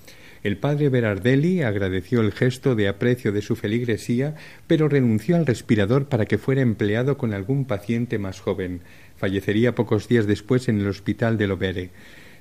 El 0.43 0.59
padre 0.59 0.89
Berardelli 0.91 1.63
agradeció 1.63 2.21
el 2.21 2.33
gesto 2.33 2.75
de 2.75 2.89
aprecio 2.89 3.33
de 3.33 3.43
su 3.43 3.57
feligresía, 3.57 4.35
pero 4.67 4.89
renunció 4.89 5.37
al 5.37 5.45
respirador 5.45 6.09
para 6.09 6.27
que 6.27 6.39
fuera 6.39 6.63
empleado 6.63 7.19
con 7.19 7.35
algún 7.35 7.65
paciente 7.65 8.19
más 8.19 8.41
joven. 8.41 8.81
Fallecería 9.17 9.75
pocos 9.75 10.09
días 10.09 10.27
después 10.27 10.69
en 10.69 10.81
el 10.81 10.89
hospital 10.89 11.39
de 11.39 11.47
Lovere. 11.47 11.91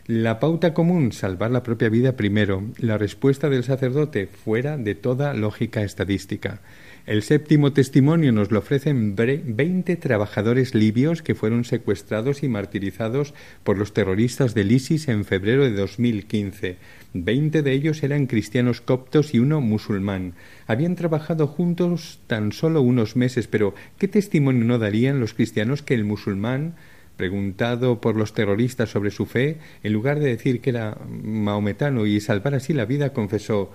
La 0.07 0.39
pauta 0.39 0.73
común, 0.73 1.11
salvar 1.13 1.49
la 1.49 1.63
propia 1.63 1.89
vida 1.89 2.15
primero. 2.15 2.63
La 2.77 2.97
respuesta 2.97 3.49
del 3.49 3.63
sacerdote, 3.63 4.27
fuera 4.27 4.77
de 4.77 4.93
toda 4.93 5.33
lógica 5.33 5.81
estadística. 5.81 6.61
El 7.05 7.21
séptimo 7.21 7.71
testimonio 7.71 8.31
nos 8.31 8.49
lo 8.49 8.57
ofrecen 8.57 9.15
veinte 9.15 9.95
trabajadores 9.95 10.73
libios 10.73 11.21
que 11.21 11.35
fueron 11.35 11.63
secuestrados 11.63 12.41
y 12.41 12.47
martirizados 12.47 13.35
por 13.63 13.77
los 13.77 13.93
terroristas 13.93 14.55
del 14.55 14.71
ISIS 14.71 15.07
en 15.07 15.23
febrero 15.23 15.65
de 15.65 15.73
2015. 15.73 16.77
Veinte 17.13 17.61
de 17.61 17.73
ellos 17.73 18.01
eran 18.01 18.25
cristianos 18.25 18.81
coptos 18.81 19.35
y 19.35 19.39
uno 19.39 19.61
musulmán. 19.61 20.33
Habían 20.65 20.95
trabajado 20.95 21.45
juntos 21.45 22.21
tan 22.25 22.51
solo 22.51 22.81
unos 22.81 23.15
meses, 23.15 23.45
pero 23.45 23.75
¿qué 23.99 24.07
testimonio 24.07 24.65
no 24.65 24.79
darían 24.79 25.19
los 25.19 25.35
cristianos 25.35 25.83
que 25.83 25.93
el 25.93 26.05
musulmán 26.05 26.73
preguntado 27.17 28.01
por 28.01 28.15
los 28.15 28.33
terroristas 28.33 28.89
sobre 28.89 29.11
su 29.11 29.27
fe, 29.27 29.57
en 29.83 29.93
lugar 29.93 30.19
de 30.19 30.29
decir 30.29 30.59
que 30.59 30.71
era 30.71 30.97
maometano 31.07 32.07
y 32.07 32.19
salvar 32.19 32.55
así 32.55 32.73
la 32.73 32.85
vida, 32.85 33.13
confesó 33.13 33.71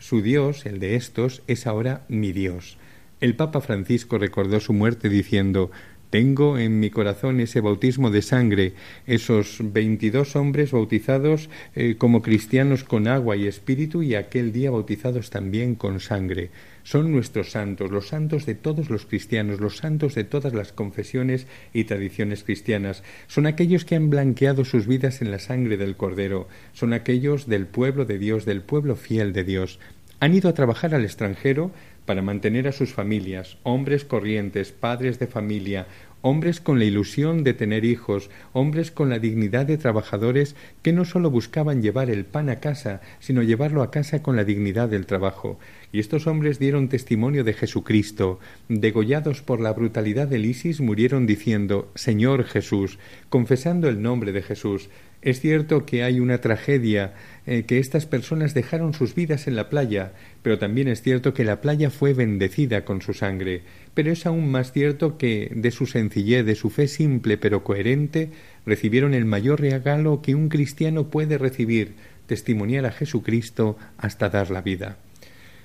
su 0.00 0.22
Dios, 0.22 0.66
el 0.66 0.80
de 0.80 0.96
estos, 0.96 1.42
es 1.46 1.68
ahora 1.68 2.04
mi 2.08 2.32
Dios. 2.32 2.78
El 3.20 3.36
Papa 3.36 3.60
Francisco 3.60 4.18
recordó 4.18 4.58
su 4.58 4.72
muerte 4.72 5.10
diciendo 5.10 5.70
tengo 6.10 6.58
en 6.58 6.80
mi 6.80 6.90
corazón 6.90 7.40
ese 7.40 7.60
bautismo 7.60 8.10
de 8.10 8.22
sangre, 8.22 8.74
esos 9.06 9.58
veintidós 9.60 10.34
hombres 10.34 10.72
bautizados 10.72 11.48
eh, 11.76 11.94
como 11.96 12.20
cristianos 12.20 12.82
con 12.82 13.06
agua 13.06 13.36
y 13.36 13.46
espíritu 13.46 14.02
y 14.02 14.16
aquel 14.16 14.52
día 14.52 14.72
bautizados 14.72 15.30
también 15.30 15.76
con 15.76 16.00
sangre. 16.00 16.50
Son 16.82 17.12
nuestros 17.12 17.52
santos, 17.52 17.92
los 17.92 18.08
santos 18.08 18.46
de 18.46 18.56
todos 18.56 18.90
los 18.90 19.06
cristianos, 19.06 19.60
los 19.60 19.76
santos 19.76 20.16
de 20.16 20.24
todas 20.24 20.52
las 20.52 20.72
confesiones 20.72 21.46
y 21.72 21.84
tradiciones 21.84 22.42
cristianas. 22.42 23.04
Son 23.28 23.46
aquellos 23.46 23.84
que 23.84 23.94
han 23.94 24.10
blanqueado 24.10 24.64
sus 24.64 24.88
vidas 24.88 25.22
en 25.22 25.30
la 25.30 25.38
sangre 25.38 25.76
del 25.76 25.96
Cordero. 25.96 26.48
Son 26.72 26.92
aquellos 26.92 27.46
del 27.46 27.66
pueblo 27.66 28.04
de 28.04 28.18
Dios, 28.18 28.44
del 28.44 28.62
pueblo 28.62 28.96
fiel 28.96 29.32
de 29.32 29.44
Dios. 29.44 29.78
Han 30.18 30.34
ido 30.34 30.50
a 30.50 30.54
trabajar 30.54 30.94
al 30.94 31.04
extranjero 31.04 31.70
para 32.10 32.22
mantener 32.22 32.66
a 32.66 32.72
sus 32.72 32.92
familias, 32.92 33.56
hombres 33.62 34.04
corrientes, 34.04 34.72
padres 34.72 35.20
de 35.20 35.28
familia, 35.28 35.86
hombres 36.22 36.60
con 36.60 36.80
la 36.80 36.84
ilusión 36.84 37.44
de 37.44 37.54
tener 37.54 37.84
hijos, 37.84 38.30
hombres 38.52 38.90
con 38.90 39.10
la 39.10 39.20
dignidad 39.20 39.64
de 39.64 39.78
trabajadores 39.78 40.56
que 40.82 40.92
no 40.92 41.04
sólo 41.04 41.30
buscaban 41.30 41.82
llevar 41.82 42.10
el 42.10 42.24
pan 42.24 42.50
a 42.50 42.56
casa, 42.56 43.00
sino 43.20 43.44
llevarlo 43.44 43.84
a 43.84 43.92
casa 43.92 44.24
con 44.24 44.34
la 44.34 44.42
dignidad 44.42 44.88
del 44.88 45.06
trabajo. 45.06 45.60
Y 45.92 45.98
estos 45.98 46.28
hombres 46.28 46.60
dieron 46.60 46.88
testimonio 46.88 47.42
de 47.42 47.52
Jesucristo. 47.52 48.38
Degollados 48.68 49.42
por 49.42 49.60
la 49.60 49.72
brutalidad 49.72 50.28
del 50.28 50.46
ISIS, 50.46 50.80
murieron 50.80 51.26
diciendo 51.26 51.90
Señor 51.96 52.44
Jesús, 52.44 52.98
confesando 53.28 53.88
el 53.88 54.00
nombre 54.00 54.30
de 54.30 54.42
Jesús. 54.42 54.88
Es 55.22 55.40
cierto 55.40 55.84
que 55.84 56.02
hay 56.02 56.20
una 56.20 56.40
tragedia, 56.40 57.12
eh, 57.44 57.64
que 57.64 57.78
estas 57.78 58.06
personas 58.06 58.54
dejaron 58.54 58.94
sus 58.94 59.14
vidas 59.14 59.48
en 59.48 59.56
la 59.56 59.68
playa, 59.68 60.12
pero 60.42 60.58
también 60.58 60.88
es 60.88 61.02
cierto 61.02 61.34
que 61.34 61.44
la 61.44 61.60
playa 61.60 61.90
fue 61.90 62.14
bendecida 62.14 62.84
con 62.84 63.02
su 63.02 63.12
sangre. 63.12 63.62
Pero 63.92 64.12
es 64.12 64.24
aún 64.24 64.50
más 64.50 64.72
cierto 64.72 65.18
que 65.18 65.50
de 65.54 65.72
su 65.72 65.86
sencillez, 65.86 66.46
de 66.46 66.54
su 66.54 66.70
fe 66.70 66.86
simple 66.88 67.36
pero 67.36 67.64
coherente, 67.64 68.30
recibieron 68.64 69.12
el 69.12 69.24
mayor 69.24 69.60
regalo 69.60 70.22
que 70.22 70.34
un 70.34 70.48
cristiano 70.48 71.08
puede 71.08 71.36
recibir, 71.36 71.94
testimoniar 72.26 72.86
a 72.86 72.92
Jesucristo 72.92 73.76
hasta 73.98 74.30
dar 74.30 74.50
la 74.50 74.62
vida. 74.62 74.96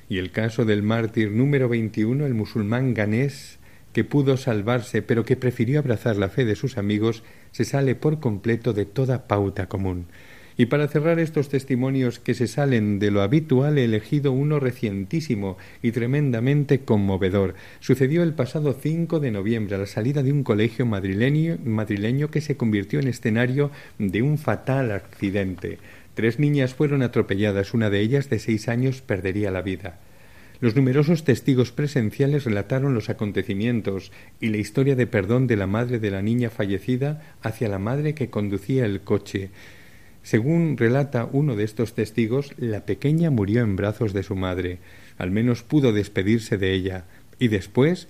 Y 0.07 0.19
el 0.19 0.31
caso 0.31 0.65
del 0.65 0.83
mártir 0.83 1.31
número 1.31 1.67
21, 1.67 2.25
el 2.25 2.33
musulmán 2.33 2.93
ganés, 2.93 3.59
que 3.91 4.03
pudo 4.03 4.37
salvarse 4.37 5.01
pero 5.01 5.25
que 5.25 5.37
prefirió 5.37 5.79
abrazar 5.79 6.17
la 6.17 6.29
fe 6.29 6.45
de 6.45 6.55
sus 6.55 6.77
amigos, 6.77 7.23
se 7.51 7.65
sale 7.65 7.95
por 7.95 8.19
completo 8.19 8.73
de 8.73 8.85
toda 8.85 9.27
pauta 9.27 9.67
común. 9.67 10.07
Y 10.57 10.67
para 10.67 10.87
cerrar 10.87 11.19
estos 11.19 11.49
testimonios 11.49 12.19
que 12.19 12.33
se 12.33 12.47
salen 12.47 12.97
de 12.99 13.11
lo 13.11 13.21
habitual, 13.21 13.77
he 13.77 13.83
elegido 13.83 14.31
uno 14.31 14.59
recientísimo 14.59 15.57
y 15.81 15.91
tremendamente 15.91 16.79
conmovedor. 16.79 17.55
Sucedió 17.81 18.23
el 18.23 18.33
pasado 18.33 18.73
5 18.73 19.19
de 19.19 19.31
noviembre 19.31 19.75
a 19.75 19.79
la 19.79 19.85
salida 19.85 20.23
de 20.23 20.31
un 20.31 20.43
colegio 20.43 20.85
madrileño, 20.85 21.57
madrileño 21.65 22.31
que 22.31 22.39
se 22.39 22.55
convirtió 22.55 22.99
en 22.99 23.07
escenario 23.07 23.69
de 23.97 24.21
un 24.21 24.37
fatal 24.37 24.91
accidente. 24.91 25.79
Tres 26.15 26.39
niñas 26.39 26.73
fueron 26.73 27.01
atropelladas, 27.01 27.73
una 27.73 27.89
de 27.89 27.99
ellas 27.99 28.29
de 28.29 28.39
seis 28.39 28.69
años 28.69 29.01
perdería 29.01 29.51
la 29.51 29.61
vida. 29.61 29.99
Los 30.61 30.75
numerosos 30.75 31.25
testigos 31.25 31.73
presenciales 31.73 32.45
relataron 32.45 32.93
los 32.93 33.09
acontecimientos 33.09 34.13
y 34.39 34.47
la 34.47 34.57
historia 34.57 34.95
de 34.95 35.07
perdón 35.07 35.47
de 35.47 35.57
la 35.57 35.67
madre 35.67 35.99
de 35.99 36.11
la 36.11 36.21
niña 36.21 36.49
fallecida 36.49 37.21
hacia 37.41 37.67
la 37.67 37.79
madre 37.79 38.15
que 38.15 38.29
conducía 38.29 38.85
el 38.85 39.01
coche. 39.01 39.49
Según 40.23 40.77
relata 40.77 41.27
uno 41.29 41.57
de 41.57 41.65
estos 41.65 41.93
testigos, 41.93 42.53
la 42.57 42.85
pequeña 42.85 43.29
murió 43.29 43.61
en 43.61 43.75
brazos 43.75 44.13
de 44.13 44.23
su 44.23 44.37
madre, 44.37 44.79
al 45.17 45.31
menos 45.31 45.63
pudo 45.63 45.91
despedirse 45.91 46.57
de 46.57 46.71
ella, 46.71 47.03
y 47.37 47.49
después 47.49 48.07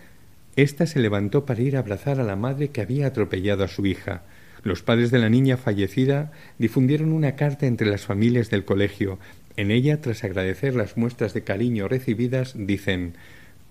ésta 0.56 0.86
se 0.86 1.00
levantó 1.00 1.46
para 1.46 1.62
ir 1.62 1.76
a 1.76 1.80
abrazar 1.80 2.20
a 2.20 2.24
la 2.24 2.36
madre 2.36 2.70
que 2.70 2.82
había 2.82 3.08
atropellado 3.08 3.64
a 3.64 3.68
su 3.68 3.88
hija. 3.88 4.24
Los 4.66 4.82
padres 4.82 5.12
de 5.12 5.20
la 5.20 5.30
niña 5.30 5.58
fallecida 5.58 6.32
difundieron 6.58 7.14
una 7.14 7.36
carta 7.36 7.68
entre 7.68 7.88
las 7.88 8.08
familias 8.08 8.50
del 8.50 8.66
colegio, 8.66 9.20
en 9.58 9.70
ella, 9.70 10.02
tras 10.02 10.24
agradecer 10.24 10.74
las 10.74 10.98
muestras 10.98 11.36
de 11.36 11.44
cariño 11.44 11.88
recibidas, 11.88 12.56
dicen 12.58 13.14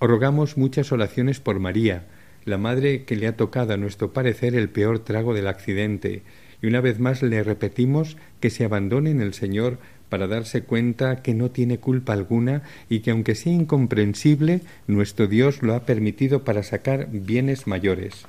rogamos 0.01 0.57
muchas 0.57 0.93
oraciones 0.93 1.41
por 1.41 1.59
María, 1.59 2.05
la 2.45 2.59
madre 2.59 3.03
que 3.03 3.17
le 3.17 3.27
ha 3.27 3.37
tocado 3.37 3.75
a 3.75 3.77
nuestro 3.77 4.13
parecer 4.13 4.55
el 4.55 4.69
peor 4.69 5.01
trago 5.01 5.35
del 5.35 5.49
accidente, 5.49 6.23
y 6.63 6.69
una 6.69 6.81
vez 6.81 7.01
más 7.01 7.25
le 7.25 7.43
repetimos 7.43 8.17
que 8.39 8.51
se 8.51 8.65
abandone 8.65 9.11
en 9.11 9.21
el 9.21 9.35
Señor 9.35 9.79
para 10.09 10.29
darse 10.29 10.63
cuenta 10.63 11.23
que 11.23 11.35
no 11.35 11.51
tiene 11.51 11.79
culpa 11.79 12.13
alguna 12.13 12.63
y 12.89 13.01
que 13.01 13.11
aunque 13.11 13.35
sea 13.35 13.53
incomprensible, 13.53 14.61
nuestro 14.87 15.27
Dios 15.27 15.61
lo 15.61 15.75
ha 15.75 15.87
permitido 15.87 16.45
para 16.45 16.63
sacar 16.63 17.09
bienes 17.11 17.67
mayores 17.67 18.27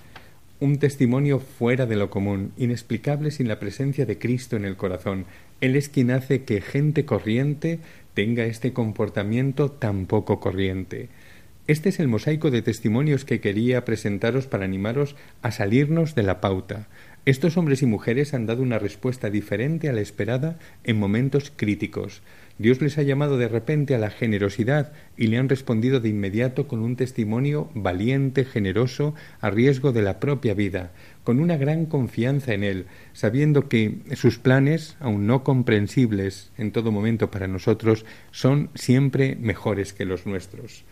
un 0.60 0.78
testimonio 0.78 1.40
fuera 1.40 1.86
de 1.86 1.96
lo 1.96 2.10
común, 2.10 2.52
inexplicable 2.58 3.32
sin 3.32 3.48
la 3.48 3.60
presencia 3.60 4.06
de 4.06 4.18
Cristo 4.18 4.56
en 4.56 4.66
el 4.66 4.78
corazón. 4.78 5.26
Él 5.62 5.76
es 5.76 5.90
quien 5.90 6.12
hace 6.12 6.44
que 6.44 6.62
gente 6.62 7.06
corriente 7.06 7.80
tenga 8.14 8.46
este 8.46 8.72
comportamiento 8.72 9.70
tan 9.72 10.06
poco 10.06 10.40
corriente. 10.40 11.10
Este 11.68 11.90
es 11.90 12.00
el 12.00 12.08
mosaico 12.08 12.52
de 12.52 12.62
testimonios 12.62 13.26
que 13.26 13.42
quería 13.42 13.86
presentaros 13.86 14.46
para 14.46 14.66
animaros 14.66 15.16
a 15.42 15.52
salirnos 15.52 16.14
de 16.14 16.24
la 16.24 16.40
pauta, 16.40 16.88
Estos 17.26 17.58
hombres 17.58 17.82
y 17.82 17.88
mujeres 17.88 18.36
han 18.36 18.46
dado 18.46 18.62
una 18.62 18.78
respuesta 18.78 19.32
diferente 19.32 19.90
a 19.90 19.94
la 19.94 20.02
esperada 20.02 20.60
en 20.84 21.00
momentos 21.00 21.52
críticos. 21.56 22.22
Dios 22.58 22.82
les 22.82 22.98
ha 22.98 23.04
llamado 23.04 23.38
de 23.38 23.50
repente 23.50 23.96
a 23.96 23.98
la 23.98 24.10
generosidad 24.10 24.94
y 25.18 25.28
le 25.28 25.38
han 25.38 25.50
respondido 25.50 26.00
de 26.00 26.08
inmediato 26.08 26.70
con 26.70 26.80
un 26.80 26.96
testimonio 26.96 27.70
valiente, 27.74 28.46
generoso, 28.46 29.14
a 29.42 29.50
riesgo 29.50 29.92
de 29.92 30.02
la 30.02 30.22
propia 30.22 30.54
vida, 30.54 30.92
con 31.26 31.42
una 31.42 31.58
gran 31.58 31.86
confianza 31.86 32.54
en 32.54 32.64
Él, 32.64 32.86
sabiendo 33.12 33.68
que 33.68 33.98
sus 34.16 34.40
planes, 34.40 34.96
aun 35.02 35.28
no 35.28 35.44
comprensibles 35.44 36.52
en 36.58 36.72
todo 36.72 36.94
momento 36.94 37.30
para 37.30 37.48
nosotros, 37.48 38.06
son 38.32 38.70
siempre 38.74 39.36
mejores 39.36 39.92
que 39.92 40.06
los 40.06 40.26
nuestros. 40.26 40.86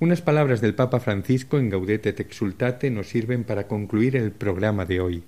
Unas 0.00 0.22
palabras 0.22 0.62
del 0.62 0.74
Papa 0.74 0.98
Francisco 0.98 1.58
en 1.58 1.68
Gaudete 1.68 2.14
te 2.14 2.22
exultate 2.22 2.90
nos 2.90 3.08
sirven 3.08 3.44
para 3.44 3.68
concluir 3.68 4.16
el 4.16 4.32
programa 4.32 4.86
de 4.86 5.00
hoy. 5.00 5.22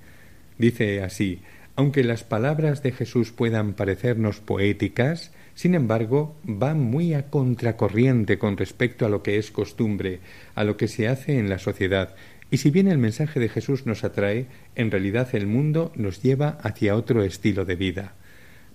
Dice 0.59 1.03
así, 1.03 1.43
aunque 1.77 2.05
las 2.05 2.25
palabras 2.25 2.83
de 2.83 2.93
Jesús 2.93 3.33
puedan 3.33 3.75
parecernos 3.75 4.41
poéticas, 4.41 5.33
sin 5.55 5.75
embargo, 5.75 6.37
va 6.45 6.75
muy 6.75 7.15
a 7.15 7.31
contracorriente 7.31 8.39
con 8.39 8.57
respecto 8.57 9.07
a 9.07 9.09
lo 9.09 9.23
que 9.23 9.39
es 9.39 9.51
costumbre, 9.51 10.21
a 10.55 10.65
lo 10.65 10.77
que 10.77 10.89
se 10.89 11.09
hace 11.09 11.39
en 11.39 11.49
la 11.49 11.59
sociedad, 11.59 12.15
y 12.51 12.59
si 12.59 12.71
bien 12.71 12.89
el 12.89 12.99
mensaje 12.99 13.41
de 13.41 13.49
Jesús 13.49 13.87
nos 13.87 14.05
atrae, 14.05 14.47
en 14.75 14.91
realidad 14.91 15.29
el 15.33 15.47
mundo 15.47 15.93
nos 15.97 16.23
lleva 16.23 16.59
hacia 16.63 16.97
otro 16.97 17.23
estilo 17.23 17.65
de 17.65 17.77
vida. 17.77 18.15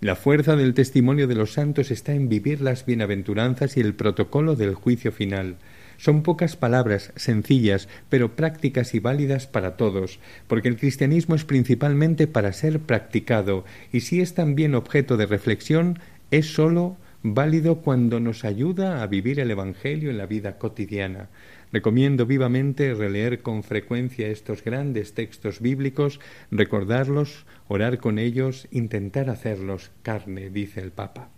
La 0.02 0.16
fuerza 0.16 0.56
del 0.56 0.74
testimonio 0.74 1.28
de 1.28 1.36
los 1.36 1.54
santos 1.54 1.92
está 1.92 2.14
en 2.14 2.30
vivir 2.30 2.62
las 2.62 2.86
bienaventuranzas 2.86 3.76
y 3.76 3.82
el 3.82 3.94
protocolo 3.94 4.56
del 4.56 4.74
juicio 4.74 5.12
final. 5.12 5.58
Son 5.98 6.24
pocas 6.24 6.56
palabras, 6.56 7.12
sencillas, 7.18 7.90
pero 8.08 8.38
prácticas 8.38 8.96
y 8.96 9.02
válidas 9.02 9.48
para 9.48 9.76
todos, 9.76 10.20
porque 10.48 10.70
el 10.70 10.78
cristianismo 10.78 11.36
es 11.36 11.44
principalmente 11.44 12.28
para 12.28 12.54
ser 12.54 12.80
practicado, 12.80 13.66
y 13.92 14.00
si 14.00 14.22
es 14.22 14.34
también 14.34 14.76
objeto 14.76 15.18
de 15.18 15.26
reflexión, 15.26 16.00
es 16.32 16.54
sólo 16.54 16.98
válido 17.22 17.82
cuando 17.82 18.20
nos 18.20 18.46
ayuda 18.46 19.04
a 19.04 19.08
vivir 19.08 19.40
el 19.40 19.52
Evangelio 19.52 20.10
en 20.10 20.18
la 20.18 20.26
vida 20.26 20.58
cotidiana. 20.58 21.30
Recomiendo 21.72 22.26
vivamente 22.26 22.94
releer 22.94 23.42
con 23.42 23.64
frecuencia 23.64 24.28
estos 24.28 24.64
grandes 24.64 25.14
textos 25.14 25.60
bíblicos, 25.60 26.20
recordarlos, 26.50 27.46
orar 27.68 28.00
con 28.00 28.20
ellos, 28.20 28.68
intentar 28.72 29.30
hacerlos 29.30 29.92
carne, 30.02 30.50
dice 30.50 30.82
el 30.82 30.92
Papa. 30.92 31.30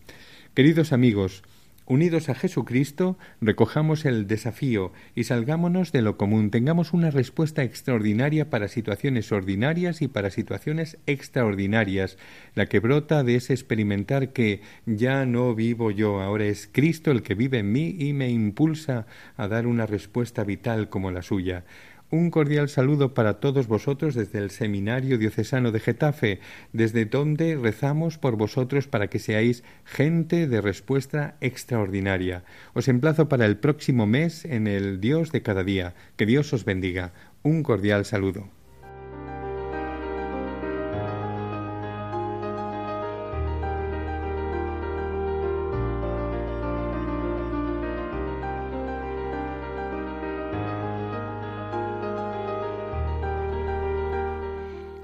Queridos 0.54 0.94
amigos, 0.94 1.44
Unidos 1.92 2.30
a 2.30 2.36
Jesucristo, 2.36 3.18
recojamos 3.42 4.06
el 4.06 4.26
desafío 4.26 4.94
y 5.14 5.26
salgámonos 5.26 5.92
de 5.92 6.02
lo 6.02 6.16
común, 6.16 6.50
tengamos 6.50 6.94
una 6.94 7.12
respuesta 7.12 7.64
extraordinaria 7.64 8.50
para 8.50 8.70
situaciones 8.70 9.30
ordinarias 9.34 10.02
y 10.02 10.08
para 10.08 10.30
situaciones 10.30 10.98
extraordinarias, 11.06 12.18
la 12.56 12.68
que 12.68 12.80
brota 12.80 13.26
de 13.26 13.36
ese 13.36 13.52
experimentar 13.52 14.30
que 14.30 14.62
ya 14.86 15.26
no 15.26 15.54
vivo 15.54 15.92
yo, 15.92 16.22
ahora 16.22 16.46
es 16.46 16.70
Cristo 16.72 17.12
el 17.12 17.24
que 17.24 17.36
vive 17.36 17.60
en 17.60 17.74
mí 17.74 17.94
y 18.00 18.14
me 18.14 18.30
impulsa 18.30 19.06
a 19.36 19.50
dar 19.50 19.68
una 19.68 19.86
respuesta 19.86 20.46
vital 20.46 20.88
como 20.88 21.12
la 21.12 21.24
suya. 21.24 21.66
Un 22.14 22.30
cordial 22.30 22.68
saludo 22.68 23.14
para 23.14 23.40
todos 23.40 23.68
vosotros 23.68 24.16
desde 24.16 24.40
el 24.40 24.52
Seminario 24.52 25.18
Diocesano 25.18 25.72
de 25.72 25.80
Getafe, 25.80 26.42
desde 26.74 27.06
donde 27.06 27.56
rezamos 27.56 28.18
por 28.18 28.36
vosotros 28.36 28.86
para 28.86 29.08
que 29.08 29.18
seáis 29.18 29.64
gente 29.86 30.46
de 30.46 30.60
respuesta 30.60 31.38
extraordinaria. 31.40 32.44
Os 32.74 32.90
emplazo 32.90 33.30
para 33.30 33.46
el 33.46 33.56
próximo 33.56 34.08
mes 34.08 34.44
en 34.44 34.68
el 34.68 35.00
Dios 35.00 35.32
de 35.32 35.42
cada 35.42 35.64
día. 35.64 35.96
Que 36.18 36.26
Dios 36.26 36.52
os 36.52 36.66
bendiga. 36.66 37.14
Un 37.44 37.64
cordial 37.64 38.04
saludo. 38.04 38.61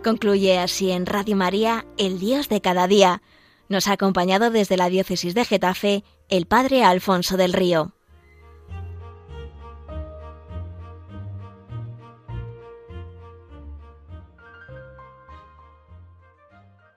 Concluye 0.08 0.58
así 0.58 0.92
en 0.92 1.06
Radio 1.06 1.36
María, 1.36 1.86
el 1.98 2.18
Dios 2.18 2.48
de 2.48 2.62
cada 2.62 2.88
día. 2.88 3.22
Nos 3.68 3.90
ha 3.90 3.92
acompañado 3.92 4.52
desde 4.52 4.78
la 4.78 4.88
diócesis 4.88 5.36
de 5.36 5.44
Getafe 5.44 6.06
el 6.30 6.46
Padre 6.46 6.86
Alfonso 6.86 7.36
del 7.36 7.52
Río. 7.52 7.97